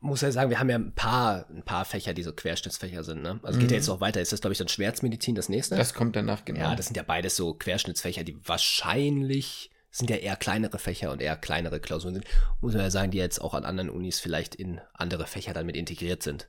[0.00, 3.22] muss ja sagen, wir haben ja ein paar, ein paar Fächer, die so Querschnittsfächer sind.
[3.22, 3.40] Ne?
[3.42, 3.62] Also mhm.
[3.62, 4.20] geht ja jetzt noch weiter.
[4.20, 5.76] Ist das, glaube ich, dann Schmerzmedizin das nächste?
[5.76, 6.60] Das kommt danach, genau.
[6.60, 11.20] Ja, das sind ja beides so Querschnittsfächer, die wahrscheinlich sind ja eher kleinere Fächer und
[11.20, 12.26] eher kleinere Klausuren sind.
[12.60, 15.66] Muss man ja sagen, die jetzt auch an anderen Unis vielleicht in andere Fächer dann
[15.66, 16.48] mit integriert sind.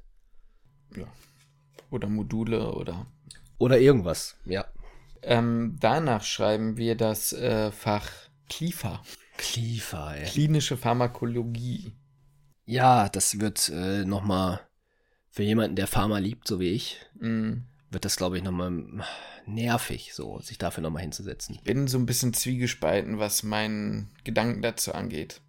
[0.96, 1.08] Ja.
[1.90, 3.08] Oder Module oder.
[3.58, 4.66] Oder irgendwas, ja.
[5.24, 8.08] Ähm, danach schreiben wir das äh, Fach
[8.50, 9.02] KLIFA.
[9.38, 10.26] KLIFA, ey.
[10.26, 11.94] Klinische Pharmakologie.
[12.66, 14.62] Ja, das wird äh, nochmal
[15.30, 17.54] für jemanden, der Pharma liebt, so wie ich, mm.
[17.90, 18.72] wird das, glaube ich, nochmal
[19.46, 21.56] nervig, so sich dafür nochmal hinzusetzen.
[21.56, 25.42] Ich bin so ein bisschen zwiegespalten, was meinen Gedanken dazu angeht.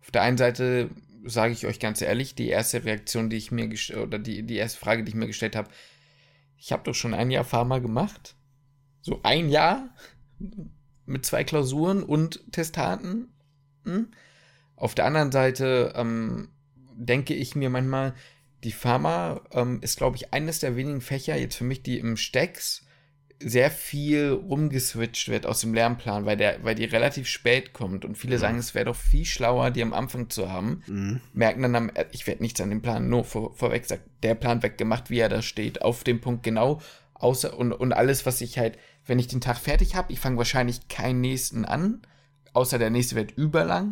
[0.00, 0.90] Auf der einen Seite
[1.24, 3.68] sage ich euch ganz ehrlich, die erste Reaktion, die ich mir
[4.00, 5.68] oder die, die erste Frage, die ich mir gestellt habe,
[6.56, 8.36] ich habe doch schon ein Jahr Pharma gemacht.
[9.00, 9.94] So ein Jahr
[11.04, 13.28] mit zwei Klausuren und Testaten.
[13.84, 14.08] Hm?
[14.76, 16.50] Auf der anderen Seite ähm,
[16.96, 18.14] denke ich mir manchmal,
[18.64, 22.16] die Pharma ähm, ist, glaube ich, eines der wenigen Fächer jetzt für mich, die im
[22.16, 22.82] Stecks
[23.38, 28.16] sehr viel rumgeswitcht wird aus dem Lernplan, weil, der, weil die relativ spät kommt und
[28.16, 28.40] viele mhm.
[28.40, 30.82] sagen, es wäre doch viel schlauer, die am Anfang zu haben.
[30.86, 31.20] Mhm.
[31.34, 34.62] Merken dann, am, ich werde nichts an dem Plan, nur vor, vorweg sagt, der Plan
[34.62, 36.80] weggemacht, wie er da steht, auf dem Punkt genau,
[37.12, 40.38] außer und, und alles, was ich halt, wenn ich den Tag fertig habe, ich fange
[40.38, 42.00] wahrscheinlich keinen nächsten an,
[42.54, 43.90] außer der nächste wird überlang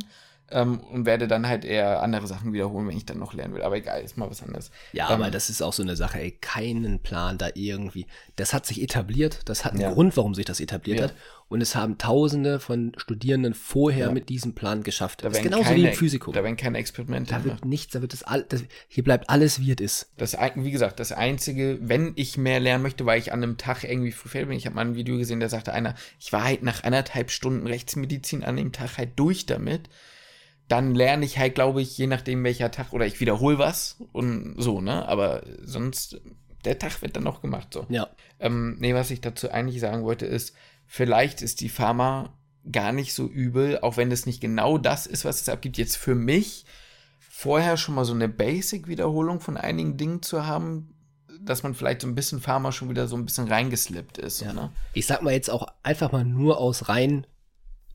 [0.50, 3.62] ähm, und werde dann halt eher andere Sachen wiederholen, wenn ich dann noch lernen will.
[3.62, 4.70] Aber egal, ist mal was anderes.
[4.92, 8.06] Ja, ähm, aber das ist auch so eine Sache, ey, keinen Plan da irgendwie.
[8.36, 9.92] Das hat sich etabliert, das hat einen Ja.
[9.92, 11.04] Grund, warum sich das etabliert Ja.
[11.04, 11.14] hat.
[11.48, 14.12] Und es haben Tausende von Studierenden vorher Ja.
[14.12, 15.22] mit diesem Plan geschafft.
[15.22, 16.32] da das ist genauso keine, wie im Physikum.
[16.34, 19.60] Da werden keine Experimente Da wird nichts, da wird das, all, das hier bleibt alles,
[19.60, 20.10] wie es ist.
[20.16, 23.84] Das, wie gesagt, das Einzige, wenn ich mehr lernen möchte, weil ich an einem Tag
[23.84, 26.62] irgendwie verfehlt bin, ich habe mal ein Video gesehen, da sagte einer, ich war halt
[26.62, 29.88] nach anderthalb Stunden Rechtsmedizin an dem Tag halt durch damit.
[30.68, 34.54] Dann lerne ich halt, glaube ich, je nachdem welcher Tag, oder ich wiederhole was und
[34.58, 35.06] so, ne?
[35.06, 36.20] Aber sonst,
[36.64, 37.86] der Tag wird dann noch gemacht, so.
[37.88, 38.08] Ja.
[38.40, 40.54] Ähm, nee, was ich dazu eigentlich sagen wollte, ist,
[40.86, 42.32] vielleicht ist die Pharma
[42.70, 45.76] gar nicht so übel, auch wenn es nicht genau das ist, was es abgibt.
[45.76, 46.64] Jetzt für mich
[47.18, 50.94] vorher schon mal so eine Basic-Wiederholung von einigen Dingen zu haben,
[51.40, 54.40] dass man vielleicht so ein bisschen Pharma schon wieder so ein bisschen reingeslippt ist.
[54.40, 54.52] Ja.
[54.52, 54.70] Ne?
[54.94, 57.26] Ich sag mal jetzt auch einfach mal nur aus rein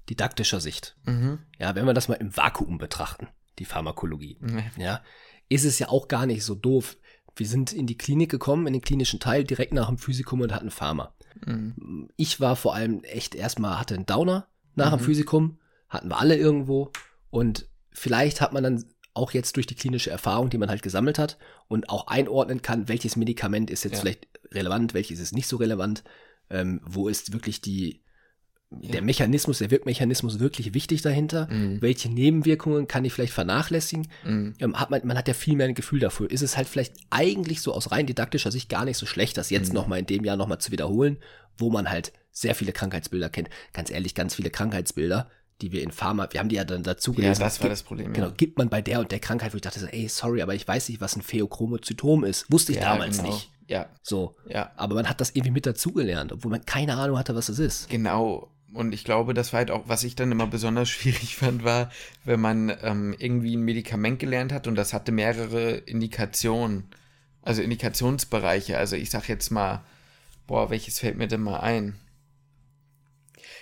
[0.09, 0.95] didaktischer Sicht.
[1.05, 1.39] Mhm.
[1.59, 3.27] Ja, wenn wir das mal im Vakuum betrachten,
[3.59, 4.37] die Pharmakologie.
[4.41, 4.69] Nee.
[4.77, 5.01] ja,
[5.49, 6.97] ist es ja auch gar nicht so doof.
[7.35, 10.53] Wir sind in die Klinik gekommen, in den klinischen Teil, direkt nach dem Physikum und
[10.53, 11.13] hatten Pharma.
[11.45, 12.09] Mhm.
[12.17, 15.05] Ich war vor allem echt erstmal, hatte einen Downer nach dem Mhm.
[15.05, 16.91] Physikum, hatten wir alle irgendwo
[17.29, 21.17] und vielleicht hat man dann auch jetzt durch die klinische Erfahrung, die man halt gesammelt
[21.19, 23.99] hat und auch einordnen kann, welches Medikament ist jetzt Ja.
[24.01, 26.03] vielleicht relevant, welches ist nicht so relevant,
[26.49, 28.01] ähm, wo ist wirklich die,
[28.71, 29.01] der Ja.
[29.01, 31.81] Mechanismus, der Wirkmechanismus wirklich wichtig dahinter, Mhm.
[31.81, 34.53] welche Nebenwirkungen kann ich vielleicht vernachlässigen, Mhm.
[34.59, 36.29] ähm, hat man, man hat ja viel mehr ein Gefühl dafür.
[36.29, 39.49] Ist es halt vielleicht eigentlich so aus rein didaktischer Sicht gar nicht so schlecht, das
[39.49, 39.73] jetzt Mhm.
[39.75, 41.17] noch mal in dem Jahr noch mal zu wiederholen,
[41.57, 43.49] wo man halt sehr viele Krankheitsbilder kennt.
[43.73, 45.29] Ganz ehrlich, ganz viele Krankheitsbilder,
[45.61, 47.41] die wir in Pharma, wir haben die ja dann dazu Ja, gelesen.
[47.41, 48.13] das war gibt- das Problem.
[48.13, 48.33] Genau, ja.
[48.37, 50.87] gibt man bei der und der Krankheit, wo ich dachte, ey, sorry, aber ich weiß
[50.89, 52.49] nicht, was ein Pheochromozytom ist.
[52.51, 53.31] Wusste ich ja, damals genau.
[53.33, 53.49] nicht.
[53.67, 54.35] Ja, So.
[54.47, 54.71] ja.
[54.77, 57.89] Aber man hat das irgendwie mit dazugelernt, obwohl man keine Ahnung hatte, was das ist.
[57.89, 58.49] Genau.
[58.73, 61.91] Und ich glaube, das war halt auch, was ich dann immer besonders schwierig fand, war,
[62.23, 66.85] wenn man ähm, irgendwie ein Medikament gelernt hat und das hatte mehrere Indikationen,
[67.41, 68.77] also Indikationsbereiche.
[68.77, 69.83] Also ich sag jetzt mal,
[70.47, 71.95] boah, welches fällt mir denn mal ein?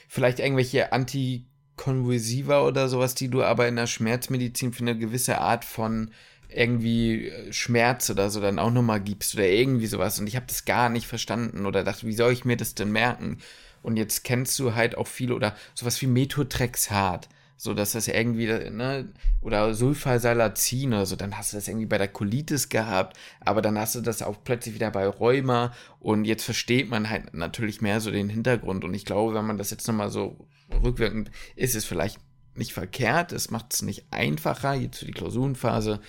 [0.08, 5.65] Vielleicht irgendwelche Antikonvulsiva oder sowas, die du aber in der Schmerzmedizin für eine gewisse Art
[5.65, 6.12] von
[6.50, 10.20] irgendwie äh, Schmerz oder so dann auch nochmal gibst oder irgendwie sowas.
[10.20, 12.91] Und ich habe das gar nicht verstanden oder dachte, wie soll ich mir das denn
[12.91, 13.39] merken?
[13.88, 17.30] Und jetzt kennst du halt auch viele oder sowas wie Methotrexat.
[17.56, 21.97] So, dass das irgendwie, ne, oder Sulfasalazin oder so, dann hast du das irgendwie bei
[21.97, 25.71] der Colitis gehabt, aber dann hast du das auch plötzlich wieder bei Rheuma
[26.02, 29.58] und jetzt versteht man halt natürlich mehr so den Hintergrund und ich glaube, wenn man
[29.58, 30.50] das jetzt nochmal so
[30.84, 32.19] rückwirkend, ist es vielleicht
[32.56, 36.02] nicht verkehrt, es macht es nicht einfacher, jetzt für die Klausurenphase,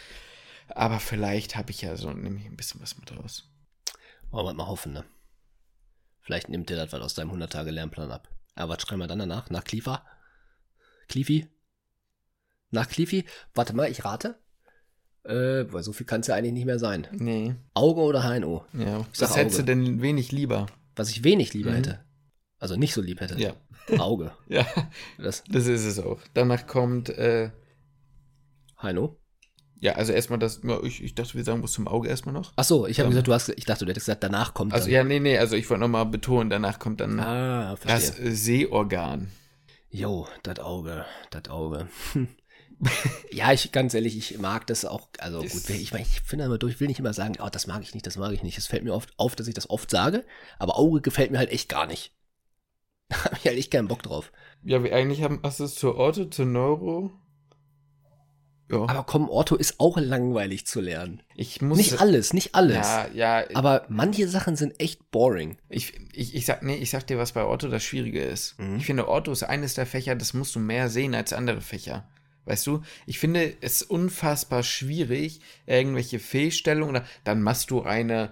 [0.66, 3.48] aber vielleicht habe ich ja so nämlich ein bisschen was mit raus.
[4.32, 5.04] Wollen wir mal hoffen, ne?
[6.28, 8.28] Vielleicht nimmt dir das was aus deinem 100-Tage-Lernplan ab.
[8.54, 9.48] Aber was schreiben wir dann danach?
[9.48, 10.04] Nach Klifa?
[11.08, 11.48] Klifi?
[12.70, 13.24] Nach Klifi?
[13.54, 14.38] Warte mal, ich rate.
[15.24, 17.06] Äh, weil so viel kann es ja eigentlich nicht mehr sein.
[17.12, 18.66] Nee, Auge oder HNO?
[18.74, 19.06] ja.
[19.14, 20.66] sag Was hättest du denn wenig lieber?
[20.96, 21.76] Was ich wenig lieber Mhm.
[21.76, 22.04] hätte.
[22.58, 23.40] Also nicht so lieb hätte.
[23.40, 23.54] Ja.
[23.98, 24.32] Auge.
[24.48, 24.66] Ja,
[25.16, 26.20] Das das ist es auch.
[26.34, 27.52] Danach kommt, äh,
[28.82, 29.18] HNO?
[29.80, 32.52] Ja, also erstmal das, ja, ich, ich dachte, wir sagen was zum Auge erstmal noch.
[32.56, 33.10] Ach so, ich habe Ähm.
[33.12, 34.92] gesagt, du hast, ich dachte, du hättest gesagt, danach kommt Also dann.
[34.94, 39.30] ja, nee, nee, also ich wollte nochmal betonen, danach kommt dann Ah, das äh, Sehorgan.
[39.90, 41.88] Jo, das Auge, das Auge.
[43.32, 45.08] ja, ich ganz ehrlich, ich mag das auch.
[45.18, 47.48] Also Ist- gut, ich, mein, ich finde immer durch, ich will nicht immer sagen, oh,
[47.50, 48.58] das mag ich nicht, das mag ich nicht.
[48.58, 50.24] Es fällt mir oft auf, dass ich das oft sage,
[50.58, 52.14] aber Auge gefällt mir halt echt gar nicht.
[53.10, 54.30] Da habe ich halt echt keinen Bock drauf.
[54.62, 57.10] Ja, wir eigentlich haben, hast du es zur Ortho, zur Neuro?
[58.70, 61.22] Ja, Aber komm, Ortho ist auch langweilig zu lernen.
[61.34, 61.78] ich muss.
[61.78, 62.86] Nicht alles, nicht alles.
[62.86, 65.56] Ja, ja, Aber manche Sachen sind echt boring.
[65.70, 68.58] ich, ich, ich sag, nee, ich sag dir, was bei Ortho das Schwierige ist.
[68.58, 68.76] Mhm.
[68.76, 72.06] Ich finde, Ortho ist eines der Fächer, das musst du mehr sehen als andere Fächer.
[72.44, 78.30] Weißt du, ich finde es unfassbar schwierig, irgendwelche Fehlstellungen oder dann machst du eine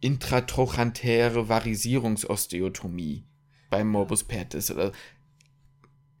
[0.00, 3.24] intratrochantäre Varisierungsosteotomie
[3.70, 4.92] beim Morbus Pertis oder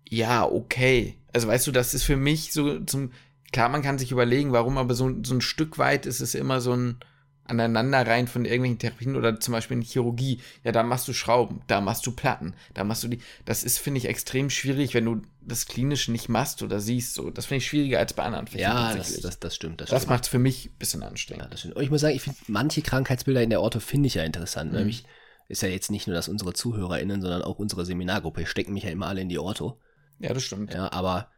[0.08, 1.16] ja, okay.
[1.32, 3.10] Also weißt du, das ist für mich so zum
[3.54, 6.60] klar, man kann sich überlegen, warum, aber so, so ein Stück weit ist es immer
[6.60, 6.98] so ein
[7.46, 10.40] Aneinanderreihen von irgendwelchen Therapien oder zum Beispiel in Chirurgie.
[10.64, 13.20] Ja, da machst du Schrauben, da machst du Platten, da machst du die.
[13.44, 17.14] Das ist, finde ich, extrem schwierig, wenn du das klinisch nicht machst oder siehst.
[17.14, 19.82] So, das finde ich schwieriger als bei anderen Fächern Ja, das, das, das stimmt.
[19.82, 21.52] Das, das macht es für mich ein bisschen Ja, anstrengend.
[21.52, 21.76] das stimmt.
[21.76, 24.72] Und ich muss sagen, ich finde manche Krankheitsbilder in der Ortho finde ich ja interessant.
[24.72, 24.78] Mhm.
[24.78, 25.04] Nämlich
[25.48, 28.90] ist ja jetzt nicht nur, dass unsere ZuhörerInnen, sondern auch unsere Seminargruppe stecken mich ja
[28.90, 29.78] immer alle in die Ortho.
[30.18, 30.72] Ja, das stimmt.
[30.72, 31.28] Ja, aber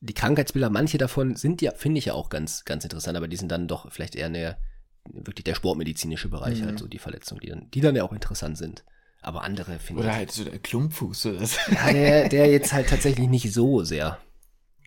[0.00, 3.36] die Krankheitsbilder, manche davon sind ja, finde ich ja auch ganz, ganz interessant, aber die
[3.36, 4.56] sind dann doch vielleicht eher eine,
[5.04, 6.66] wirklich der sportmedizinische Bereich Mhm.
[6.66, 8.84] halt, so die Verletzungen, die dann, die dann ja auch interessant sind.
[9.22, 10.16] Aber andere finde Oder ich.
[10.16, 11.56] halt so der Klumpfuß oder so.
[11.72, 14.18] Ja, der, der jetzt halt tatsächlich nicht so sehr.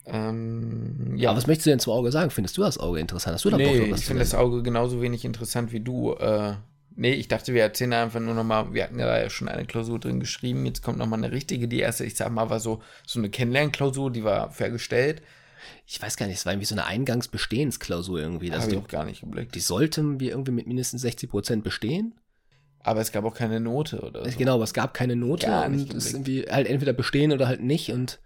[0.06, 1.30] Ähm, ja.
[1.30, 2.32] Aber was möchtest du denn zum Auge sagen?
[2.32, 3.36] Findest du das Auge interessant?
[3.36, 6.14] Hast du da nee, Bock, ich finde das Auge genauso wenig interessant wie du.
[6.14, 6.56] Äh,
[7.00, 10.20] nee, ich dachte, wir erzählen einfach nur nochmal, wir hatten ja schon eine Klausur drin
[10.20, 11.68] geschrieben, jetzt kommt nochmal eine richtige.
[11.68, 15.22] Die erste, ich sag mal, war so, so eine Kennenlernklausur, die war fair gestellt.
[15.88, 18.52] Ich weiß gar nicht, es war irgendwie so eine Eingangsbestehensklausur irgendwie.
[18.52, 19.56] Habe ich auch gar nicht geblickt.
[19.56, 22.16] Die sollten wir irgendwie mit mindestens 60 Prozent bestehen.
[22.82, 24.38] Aber es gab auch keine Note oder so.
[24.38, 27.48] Genau, aber es gab keine Note Gar und es ist irgendwie halt entweder bestehen oder
[27.48, 28.20] halt nicht und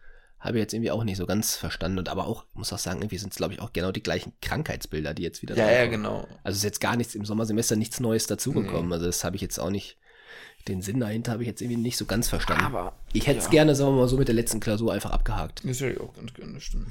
[0.44, 1.98] habe jetzt irgendwie auch nicht so ganz verstanden.
[1.98, 4.34] Und aber auch, muss auch sagen, irgendwie sind es, glaube ich, auch genau die gleichen
[4.42, 6.28] Krankheitsbilder, die jetzt wieder Ja, ja, genau.
[6.44, 8.90] Also ist jetzt gar nichts im Sommersemester nichts Neues dazugekommen.
[8.90, 8.96] Nee.
[8.96, 9.98] Also das habe ich jetzt auch nicht,
[10.68, 12.66] den Sinn dahinter habe ich jetzt irgendwie nicht so ganz verstanden.
[12.66, 13.52] Aber ich hätte es ja.
[13.52, 15.62] gerne, sagen wir mal so, mit der letzten Klausur einfach abgehakt.
[15.64, 16.88] Das hätte ich auch ganz gerne, stimmt.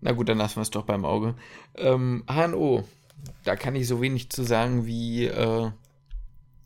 [0.00, 1.34] Na gut, dann lassen wir es doch beim Auge.
[1.74, 2.84] Ähm, HNO,
[3.44, 5.70] da kann ich so wenig zu sagen wie äh,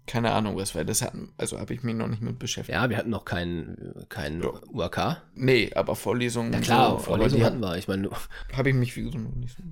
[0.06, 1.32] keine Ahnung, was wir das hatten.
[1.38, 2.76] Also habe ich mich noch nicht mit beschäftigt.
[2.76, 4.50] Ja, wir hatten noch keinen kein ja.
[4.70, 5.22] UAK.
[5.34, 6.52] Nee, aber Vorlesungen.
[6.52, 7.76] Ja klar, so, Vorlesungen hatten wir.
[7.76, 8.10] Ich meine,
[8.52, 9.62] habe ich mich wie gesagt noch nicht so.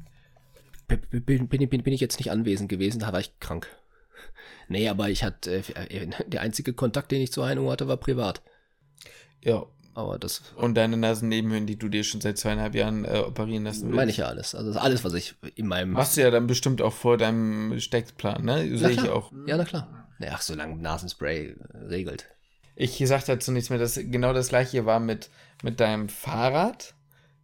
[0.89, 3.69] Bin, bin, bin, bin ich jetzt nicht anwesend gewesen, da war ich krank.
[4.69, 8.41] Nee, aber ich hatte, äh, der einzige Kontakt, den ich zu HNO hatte, war privat.
[9.43, 9.67] Ja.
[9.95, 10.41] Aber das.
[10.57, 13.97] Und deine Nasennebenhöhlen, die du dir schon seit zweieinhalb Jahren äh, operieren lassen willst?
[13.97, 14.55] Meine ich ja alles.
[14.55, 15.91] Also alles, was ich in meinem.
[15.91, 18.79] Machst du ja dann bestimmt auch vor deinem Steckplan, ne?
[18.79, 19.31] Sehe ich auch.
[19.47, 20.03] Ja, na klar.
[20.31, 21.57] Ach, solange Nasenspray
[21.89, 22.27] regelt.
[22.75, 23.79] Ich sag dazu nichts mehr.
[23.79, 25.31] Das, genau das gleiche war mit,
[25.63, 26.95] mit deinem Fahrrad.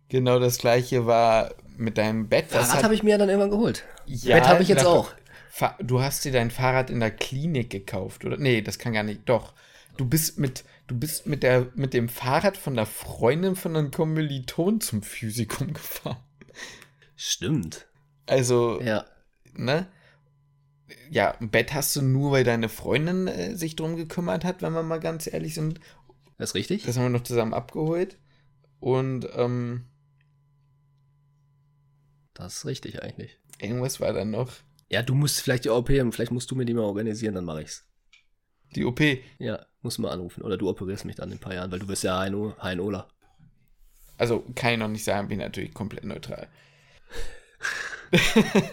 [0.09, 2.47] Genau das gleiche war mit deinem Bett.
[2.47, 3.85] Fahrrad habe ich mir dann irgendwann geholt.
[4.07, 5.13] Ja, Bett habe ich jetzt auch.
[5.81, 8.37] Du hast dir dein Fahrrad in der Klinik gekauft, oder?
[8.37, 9.29] Nee, das kann gar nicht.
[9.29, 9.55] Doch.
[9.97, 13.91] Du bist mit, du bist mit, der, mit dem Fahrrad von der Freundin von einem
[13.91, 16.19] Kommiliton zum Physikum gefahren.
[17.17, 17.87] Stimmt.
[18.27, 19.05] Also, ja.
[19.55, 19.89] ne?
[21.11, 24.73] Ja, ein Bett hast du nur, weil deine Freundin äh, sich drum gekümmert hat, wenn
[24.73, 25.81] wir mal ganz ehrlich sind.
[26.39, 26.85] Das ist richtig.
[26.85, 28.19] Das haben wir noch zusammen abgeholt.
[28.81, 29.85] Und, ähm.
[32.35, 33.39] Das ist richtig eigentlich.
[33.61, 34.53] Irgendwas war dann noch.
[34.89, 37.63] Ja, du musst vielleicht die OP, vielleicht musst du mir die mal organisieren, dann mache
[37.63, 37.85] ich's.
[38.77, 39.01] Die OP?
[39.39, 40.43] Ja, musst du mal anrufen.
[40.43, 43.09] Oder du operierst mich dann in ein paar Jahren, weil du bist ja HNO, HNOler.
[44.17, 46.49] Also kann ich noch nicht sagen, bin natürlich komplett neutral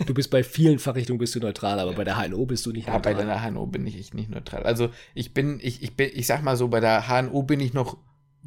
[0.06, 2.88] du bist bei vielen Fachrichtungen bist du neutral, aber bei der HNO bist du nicht
[2.88, 3.14] neutral.
[3.14, 4.64] Ja, bei der HNO bin ich nicht neutral.
[4.64, 7.74] Also ich bin, ich, ich bin, ich sag mal so, bei der HNO bin ich
[7.74, 7.98] noch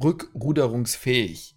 [0.03, 1.55] rückruderungsfähig.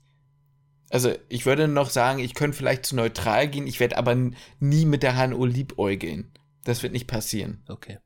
[0.90, 4.14] Also ich würde noch sagen, ich könnte vielleicht zu neutral gehen, ich werde aber
[4.60, 6.32] nie mit der HNO liebäugeln.
[6.64, 7.62] Das wird nicht passieren.
[7.68, 7.98] Okay.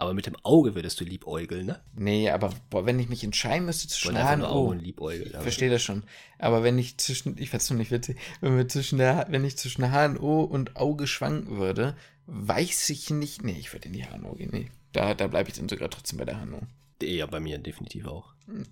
[0.00, 1.78] Aber mit dem Auge würdest du liebäugeln, ne?
[1.94, 4.46] Nee, aber boah, wenn ich mich entscheiden müsste zwischen HNO.
[4.46, 5.30] Auge und liebäugeln.
[5.34, 6.04] Ich verstehe das schon.
[6.38, 9.58] Aber wenn ich zwischen, ich fand's noch nicht witzig, wenn wir zwischen der, wenn ich
[9.58, 13.44] zwischen HNO und Auge schwanken würde, weiß ich nicht.
[13.44, 14.48] Nee, ich würde in die HNO gehen.
[14.54, 14.70] Nee.
[14.92, 16.62] Da, da bleibe ich dann sogar trotzdem bei der HNO.
[17.02, 18.32] Ja, bei mir definitiv auch.
[18.46, 18.64] Hm.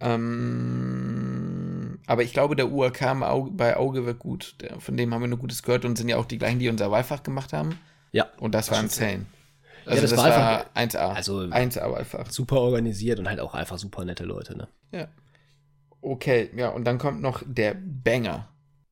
[0.00, 1.54] Ähm,
[2.04, 4.56] aber ich glaube, der UAK Auge, bei Auge wird gut.
[4.60, 6.68] Der, von dem haben wir nur Gutes gehört und sind ja auch die gleichen, die
[6.68, 7.78] unser Wahlfach gemacht haben.
[8.12, 8.26] Ja.
[8.38, 9.24] Und das, das waren Zellen.
[9.86, 11.14] Also ja, das, das war, war einfach 1A.
[11.14, 12.30] Also 1A einfach.
[12.30, 14.68] Super organisiert und halt auch einfach super nette Leute, ne?
[14.92, 15.08] Ja.
[16.00, 18.48] Okay, ja, und dann kommt noch der Banger.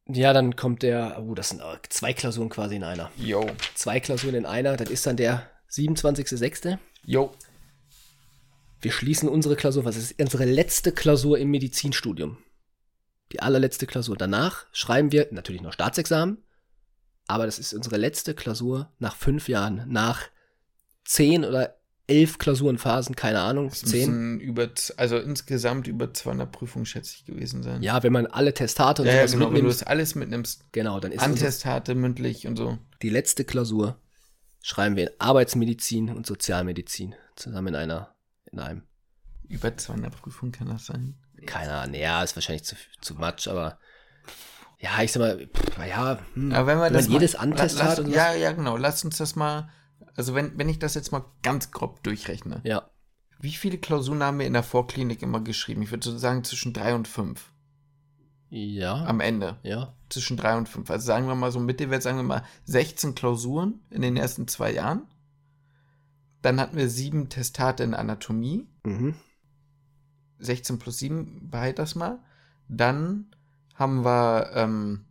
[0.08, 3.10] Ja, dann kommt der, oh, das sind zwei Klausuren quasi in einer.
[3.16, 3.46] Jo.
[3.74, 6.78] Zwei Klausuren in einer, das ist dann der 27.06.
[7.04, 7.32] Jo.
[8.80, 12.38] Wir schließen unsere Klausur, was ist unsere letzte Klausur im Medizinstudium?
[13.30, 14.16] Die allerletzte Klausur.
[14.16, 16.38] Danach schreiben wir natürlich noch Staatsexamen,
[17.28, 20.28] aber das ist unsere letzte Klausur nach fünf Jahren, nach
[21.04, 24.40] zehn oder elf Klausurenphasen, keine Ahnung, das zehn.
[24.40, 27.82] Über, also insgesamt über 200 Prüfungen, schätze ich, gewesen sein.
[27.82, 29.54] Ja, wenn man alle Testate und ja, ja, genau, mitnimmt.
[29.54, 30.72] Wenn du das alles mitnimmst.
[30.72, 32.78] Genau, dann ist Antestate, mündlich und so.
[33.02, 33.98] Die letzte Klausur
[34.60, 38.14] schreiben wir in Arbeitsmedizin und Sozialmedizin zusammen in einer,
[38.50, 38.82] in einem.
[39.48, 41.14] Über 200 Prüfungen kann das sein?
[41.46, 43.78] Keine Ahnung, ja, ist wahrscheinlich zu, zu much, aber
[44.78, 47.98] ja, ich sag mal, pff, ja, hm, aber wenn, wir wenn das man jedes Antestat
[47.98, 49.68] lass, Ja, ja, genau, lass uns das mal
[50.16, 52.60] also wenn, wenn ich das jetzt mal ganz grob durchrechne.
[52.64, 52.90] Ja.
[53.40, 55.82] Wie viele Klausuren haben wir in der Vorklinik immer geschrieben?
[55.82, 57.50] Ich würde so sagen zwischen drei und fünf.
[58.50, 59.04] Ja.
[59.06, 59.58] Am Ende.
[59.62, 59.94] Ja.
[60.10, 60.90] Zwischen drei und fünf.
[60.90, 64.72] Also sagen wir mal so Mittelwert, sagen wir mal 16 Klausuren in den ersten zwei
[64.72, 65.06] Jahren.
[66.42, 68.68] Dann hatten wir sieben Testate in Anatomie.
[68.84, 69.14] Mhm.
[70.38, 72.18] 16 plus 7, behalt das mal.
[72.68, 73.26] Dann
[73.74, 75.04] haben wir ähm,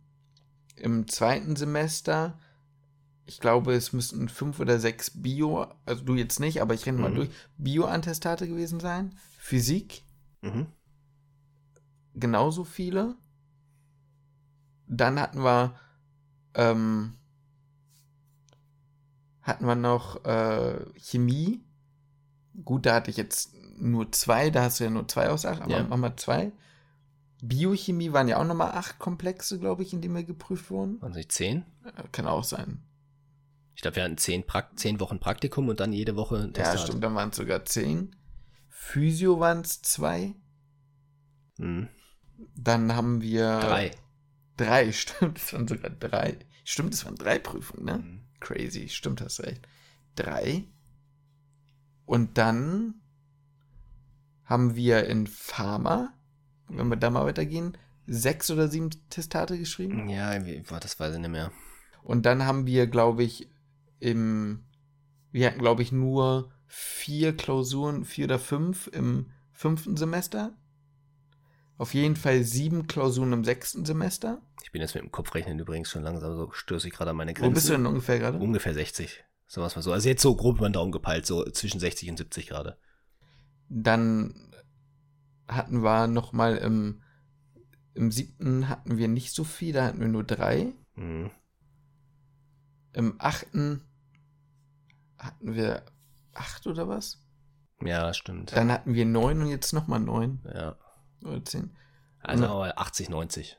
[0.76, 2.38] im zweiten Semester
[3.26, 6.98] ich glaube, es müssten fünf oder sechs Bio, also du jetzt nicht, aber ich renne
[6.98, 7.04] mhm.
[7.04, 9.14] mal durch, Bio-Antestate gewesen sein.
[9.38, 10.02] Physik.
[10.40, 10.66] Mhm.
[12.14, 13.16] Genauso viele.
[14.86, 15.74] Dann hatten wir,
[16.54, 17.14] ähm,
[19.40, 21.64] hatten wir noch äh, Chemie.
[22.64, 25.72] Gut, da hatte ich jetzt nur zwei, da hast du ja nur zwei Aussagen, aber
[25.78, 25.82] ja.
[25.84, 26.52] machen wir zwei.
[27.42, 31.00] Biochemie waren ja auch nochmal acht Komplexe, glaube ich, in denen wir geprüft wurden.
[31.02, 31.64] Waren nicht zehn?
[32.12, 32.82] Kann auch sein.
[33.74, 34.44] Ich glaube, wir hatten zehn,
[34.76, 36.74] zehn Wochen Praktikum und dann jede Woche ein Testat.
[36.74, 38.14] Ja, stimmt, dann waren es sogar zehn.
[38.68, 40.34] Physio waren es zwei.
[41.58, 41.88] Hm.
[42.54, 43.60] Dann haben wir.
[43.60, 43.90] Drei.
[44.56, 46.38] Drei, stimmt, es waren sogar drei.
[46.64, 47.94] Stimmt, es waren drei Prüfungen, ne?
[47.94, 48.20] Hm.
[48.40, 49.66] Crazy, stimmt, hast recht.
[50.16, 50.64] Drei.
[52.04, 52.94] Und dann
[54.44, 56.12] haben wir in Pharma,
[56.68, 60.08] wenn wir da mal weitergehen, sechs oder sieben Testate geschrieben.
[60.08, 61.52] Ja, das weiß ich nicht mehr.
[62.02, 63.48] Und dann haben wir, glaube ich,
[64.02, 64.64] im,
[65.30, 70.52] wir hatten, glaube ich, nur vier Klausuren, vier oder fünf im fünften Semester.
[71.78, 74.42] Auf jeden Fall sieben Klausuren im sechsten Semester.
[74.62, 77.32] Ich bin jetzt mit dem Kopfrechnen übrigens schon langsam so, stöße ich gerade an meine
[77.32, 77.50] Grenze.
[77.50, 78.38] Wo bist du denn ungefähr gerade?
[78.38, 79.24] Ungefähr 60.
[79.46, 79.92] So was mal so.
[79.92, 82.76] Also jetzt so grob über den Daumen gepeilt, so zwischen 60 und 70 gerade.
[83.68, 84.52] Dann
[85.46, 87.02] hatten wir noch mal im,
[87.94, 90.72] im siebten hatten wir nicht so viel, da hatten wir nur drei.
[90.96, 91.30] Mhm.
[92.94, 93.82] Im achten
[95.22, 95.82] hatten wir
[96.34, 97.22] acht oder was?
[97.84, 98.54] Ja, stimmt.
[98.54, 100.40] Dann hatten wir neun und jetzt nochmal neun.
[100.54, 100.76] Ja.
[101.24, 101.76] Oder zehn.
[102.20, 103.58] Also und, 80, 90.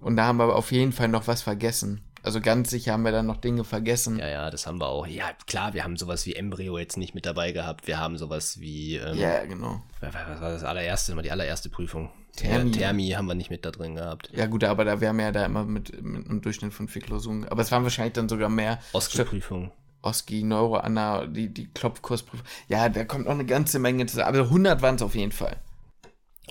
[0.00, 2.02] Und da haben wir aber auf jeden Fall noch was vergessen.
[2.22, 4.18] Also ganz sicher haben wir dann noch Dinge vergessen.
[4.18, 5.06] Ja, ja, das haben wir auch.
[5.06, 7.86] Ja, klar, wir haben sowas wie Embryo jetzt nicht mit dabei gehabt.
[7.86, 8.96] Wir haben sowas wie.
[8.96, 9.80] Ähm, ja, genau.
[10.00, 12.10] Was war das allererste, mal die allererste Prüfung?
[12.34, 12.72] Thermi.
[12.72, 14.30] Thermi haben wir nicht mit da drin gehabt.
[14.34, 17.00] Ja, gut, aber da wären wir ja da immer mit, mit einem Durchschnitt von vier
[17.00, 17.46] Klausuren.
[17.48, 18.80] Aber es waren wahrscheinlich dann sogar mehr.
[18.92, 19.70] Oski-Prüfung.
[20.06, 22.46] Oski, Neuroanna, die, die Klopfkursprüfung.
[22.68, 24.28] Ja, da kommt noch eine ganze Menge zusammen.
[24.28, 25.56] Aber 100 waren es auf jeden Fall.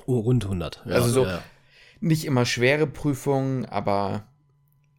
[0.05, 0.83] Oh, rund 100.
[0.85, 1.41] Ja, also so, ja.
[2.01, 4.27] nicht immer schwere Prüfungen, aber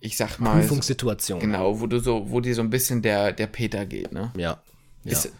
[0.01, 0.61] ich sag mal.
[0.61, 1.39] Prüfungssituation.
[1.39, 4.33] Genau, wo du so, wo dir so ein bisschen der, der Peter geht, ne?
[4.37, 4.63] Ja.
[5.05, 5.13] ja.
[5.13, 5.33] Ist,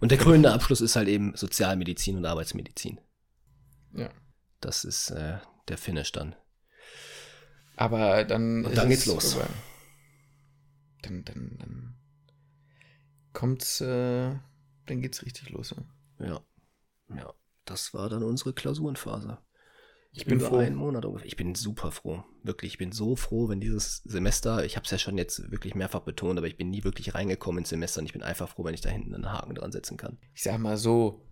[0.00, 2.98] und der krönende Abschluss ist halt eben Sozialmedizin und Arbeitsmedizin.
[3.94, 4.08] Ja.
[4.60, 6.34] Das ist äh, der Finish dann.
[7.76, 8.64] Aber dann.
[8.64, 9.36] Und dann geht's los.
[9.36, 9.46] Aber,
[11.02, 12.01] dann, dann, dann
[13.32, 14.34] kommt's, äh,
[14.86, 15.74] dann geht's richtig los.
[16.18, 16.26] Ja.
[16.26, 16.40] ja.
[17.16, 17.34] Ja.
[17.64, 19.38] Das war dann unsere Klausurenphase.
[20.14, 20.56] Ich bin froh.
[20.56, 21.26] Einen Monat ungefähr.
[21.26, 22.22] Ich bin super froh.
[22.42, 25.74] Wirklich, ich bin so froh, wenn dieses Semester, ich habe es ja schon jetzt wirklich
[25.74, 28.64] mehrfach betont, aber ich bin nie wirklich reingekommen ins Semester und ich bin einfach froh,
[28.64, 30.18] wenn ich da hinten einen Haken dran setzen kann.
[30.34, 31.26] Ich sag mal so,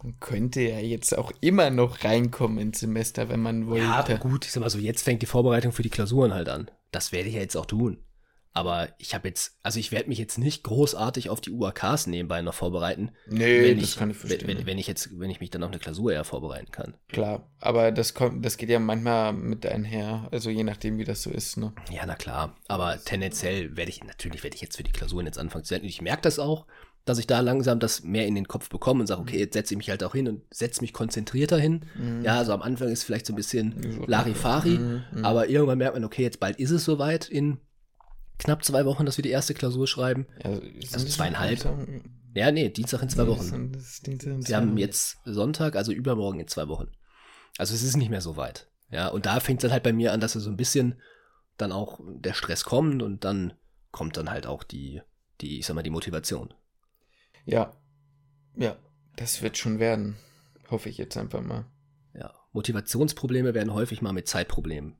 [0.00, 4.12] man könnte ja jetzt auch immer noch reinkommen ins Semester, wenn man wollte.
[4.12, 6.70] Ja, gut, ich sag mal so, jetzt fängt die Vorbereitung für die Klausuren halt an.
[6.92, 7.98] Das werde ich ja jetzt auch tun.
[8.56, 12.40] Aber ich habe jetzt, also ich werde mich jetzt nicht großartig auf die UAKs nebenbei
[12.40, 13.10] noch vorbereiten.
[13.26, 14.48] Nee, das ich, kann ich verstehen.
[14.48, 16.94] Wenn, wenn, ich jetzt, wenn ich mich dann auf eine Klausur eher vorbereiten kann.
[17.08, 21.22] Klar, aber das kommt, das geht ja manchmal mit einher, also je nachdem, wie das
[21.22, 21.74] so ist, ne?
[21.90, 22.56] Ja, na klar.
[22.66, 25.86] Aber tendenziell werde ich, natürlich werde ich jetzt für die Klausuren jetzt anfangen zu senden.
[25.86, 26.64] Ich merke das auch,
[27.04, 29.74] dass ich da langsam das mehr in den Kopf bekomme und sage, okay, jetzt setze
[29.74, 31.84] ich mich halt auch hin und setze mich konzentrierter hin.
[31.94, 32.24] Mhm.
[32.24, 35.24] Ja, also am Anfang ist vielleicht so ein bisschen Larifari, mhm, mhm.
[35.26, 37.58] aber irgendwann merkt man, okay, jetzt bald ist es soweit in
[38.38, 40.26] knapp zwei Wochen, dass wir die erste Klausur schreiben.
[40.42, 40.60] Ja,
[40.92, 41.66] also zweieinhalb.
[42.34, 43.72] Ja, nee, Dienstag in zwei ja, Wochen.
[43.72, 46.88] wir haben jetzt Sonntag, also übermorgen in zwei Wochen.
[47.56, 48.68] Also es ist nicht mehr so weit.
[48.90, 51.00] Ja, und da fängt es dann halt bei mir an, dass so ein bisschen
[51.56, 53.54] dann auch der Stress kommt und dann
[53.90, 55.00] kommt dann halt auch die,
[55.40, 56.52] die, ich sag mal, die Motivation.
[57.46, 57.74] Ja.
[58.54, 58.76] Ja,
[59.16, 60.16] das wird schon werden.
[60.70, 61.64] Hoffe ich jetzt einfach mal.
[62.14, 64.96] Ja, Motivationsprobleme werden häufig mal mit Zeitproblemen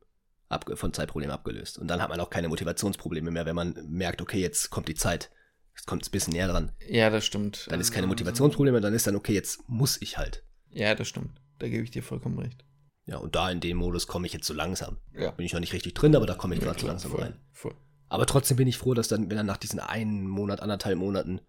[0.74, 1.78] von Zeitproblemen abgelöst.
[1.78, 4.94] Und dann hat man auch keine Motivationsprobleme mehr, wenn man merkt, okay, jetzt kommt die
[4.94, 5.30] Zeit.
[5.74, 6.72] Jetzt kommt es ein bisschen näher dran.
[6.88, 7.66] Ja, das stimmt.
[7.70, 10.44] Dann ist keine Motivationsprobleme, dann ist dann, okay, jetzt muss ich halt.
[10.70, 11.40] Ja, das stimmt.
[11.58, 12.64] Da gebe ich dir vollkommen recht.
[13.06, 14.98] Ja, und da in dem Modus komme ich jetzt so langsam.
[15.12, 15.30] Ja.
[15.30, 17.22] Bin ich noch nicht richtig drin, aber da komme ich ja, gerade so langsam voll,
[17.22, 17.40] rein.
[17.52, 17.74] Voll.
[18.08, 21.40] Aber trotzdem bin ich froh, dass dann, wenn dann nach diesen einen Monat, anderthalb Monaten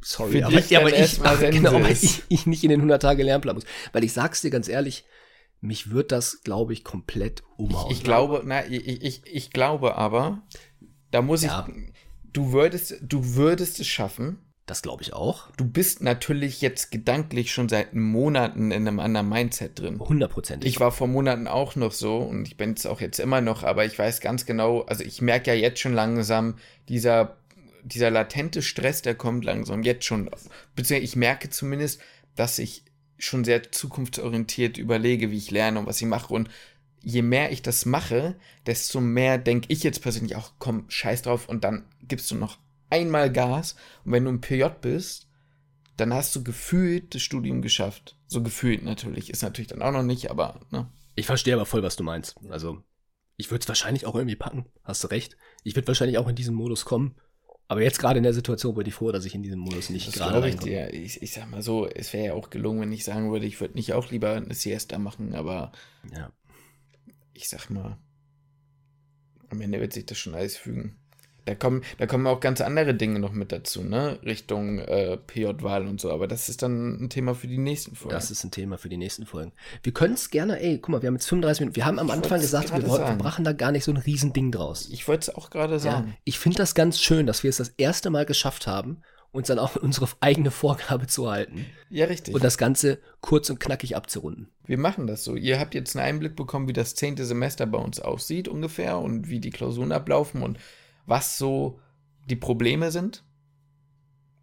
[0.00, 3.22] sorry, aber, ja, aber, ich, ach, genau, aber ich, ich, nicht in den 100 Tage
[3.22, 3.64] Lernplan muss.
[3.92, 5.04] Weil ich sag's dir ganz ehrlich,
[5.60, 7.90] mich wird das, glaube ich, komplett umhauen.
[7.90, 10.42] Ich, ich glaube, na, ich, ich, ich glaube aber,
[11.10, 11.66] da muss ja.
[11.68, 11.92] ich,
[12.32, 14.38] du würdest, du würdest es schaffen.
[14.66, 15.50] Das glaube ich auch.
[15.56, 19.98] Du bist natürlich jetzt gedanklich schon seit Monaten in einem anderen Mindset drin.
[19.98, 20.70] Hundertprozentig.
[20.70, 23.64] Ich war vor Monaten auch noch so und ich bin es auch jetzt immer noch,
[23.64, 26.54] aber ich weiß ganz genau, also ich merke ja jetzt schon langsam,
[26.88, 27.36] dieser,
[27.82, 30.30] dieser latente Stress, der kommt langsam jetzt schon.
[30.76, 32.00] Beziehungsweise ich merke zumindest,
[32.36, 32.84] dass ich
[33.20, 36.32] schon sehr zukunftsorientiert überlege, wie ich lerne und was ich mache.
[36.32, 36.48] Und
[37.02, 41.48] je mehr ich das mache, desto mehr denke ich jetzt persönlich auch, komm, scheiß drauf
[41.48, 42.58] und dann gibst du noch
[42.90, 43.76] einmal Gas.
[44.04, 45.28] Und wenn du im PJ bist,
[45.96, 48.16] dann hast du gefühlt das Studium geschafft.
[48.26, 49.30] So gefühlt natürlich.
[49.30, 50.90] Ist natürlich dann auch noch nicht, aber, ne?
[51.14, 52.36] Ich verstehe aber voll, was du meinst.
[52.48, 52.82] Also,
[53.36, 54.66] ich würde es wahrscheinlich auch irgendwie packen.
[54.84, 55.36] Hast du recht.
[55.62, 57.16] Ich würde wahrscheinlich auch in diesen Modus kommen.
[57.70, 60.08] Aber jetzt gerade in der Situation bin ich froh, dass ich in diesem Modus nicht
[60.08, 60.92] das gerade ich, dir.
[60.92, 63.60] Ich, ich sag mal so, es wäre ja auch gelungen, wenn ich sagen würde, ich
[63.60, 65.70] würde nicht auch lieber eine Siesta machen, aber
[66.12, 66.32] ja.
[67.32, 67.96] ich sag mal,
[69.50, 70.96] am Ende wird sich das schon alles fügen.
[71.50, 74.20] Da kommen, da kommen auch ganz andere Dinge noch mit dazu, ne?
[74.24, 76.12] Richtung äh, PJ-Wahl und so.
[76.12, 78.14] Aber das ist dann ein Thema für die nächsten Folgen.
[78.14, 79.50] Das ist ein Thema für die nächsten Folgen.
[79.82, 81.74] Wir können es gerne, ey, guck mal, wir haben jetzt 35 Minuten.
[81.74, 83.96] Wir haben am ich Anfang gesagt, wir, wollten, wir brachen da gar nicht so ein
[83.96, 84.88] Riesending draus.
[84.92, 86.10] Ich wollte es auch gerade sagen.
[86.10, 89.48] Ja, ich finde das ganz schön, dass wir es das erste Mal geschafft haben, uns
[89.48, 91.66] dann auch unsere eigene Vorgabe zu halten.
[91.88, 92.32] Ja, richtig.
[92.32, 94.48] Und das Ganze kurz und knackig abzurunden.
[94.66, 95.34] Wir machen das so.
[95.34, 99.28] Ihr habt jetzt einen Einblick bekommen, wie das zehnte Semester bei uns aussieht ungefähr und
[99.28, 100.58] wie die Klausuren ablaufen und
[101.06, 101.80] was so
[102.26, 103.24] die Probleme sind.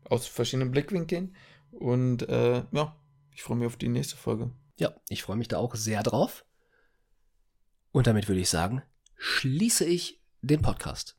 [0.09, 1.35] Aus verschiedenen Blickwinkeln.
[1.71, 2.95] Und äh, ja,
[3.31, 4.51] ich freue mich auf die nächste Folge.
[4.77, 6.45] Ja, ich freue mich da auch sehr drauf.
[7.91, 8.81] Und damit würde ich sagen,
[9.15, 11.17] schließe ich den Podcast.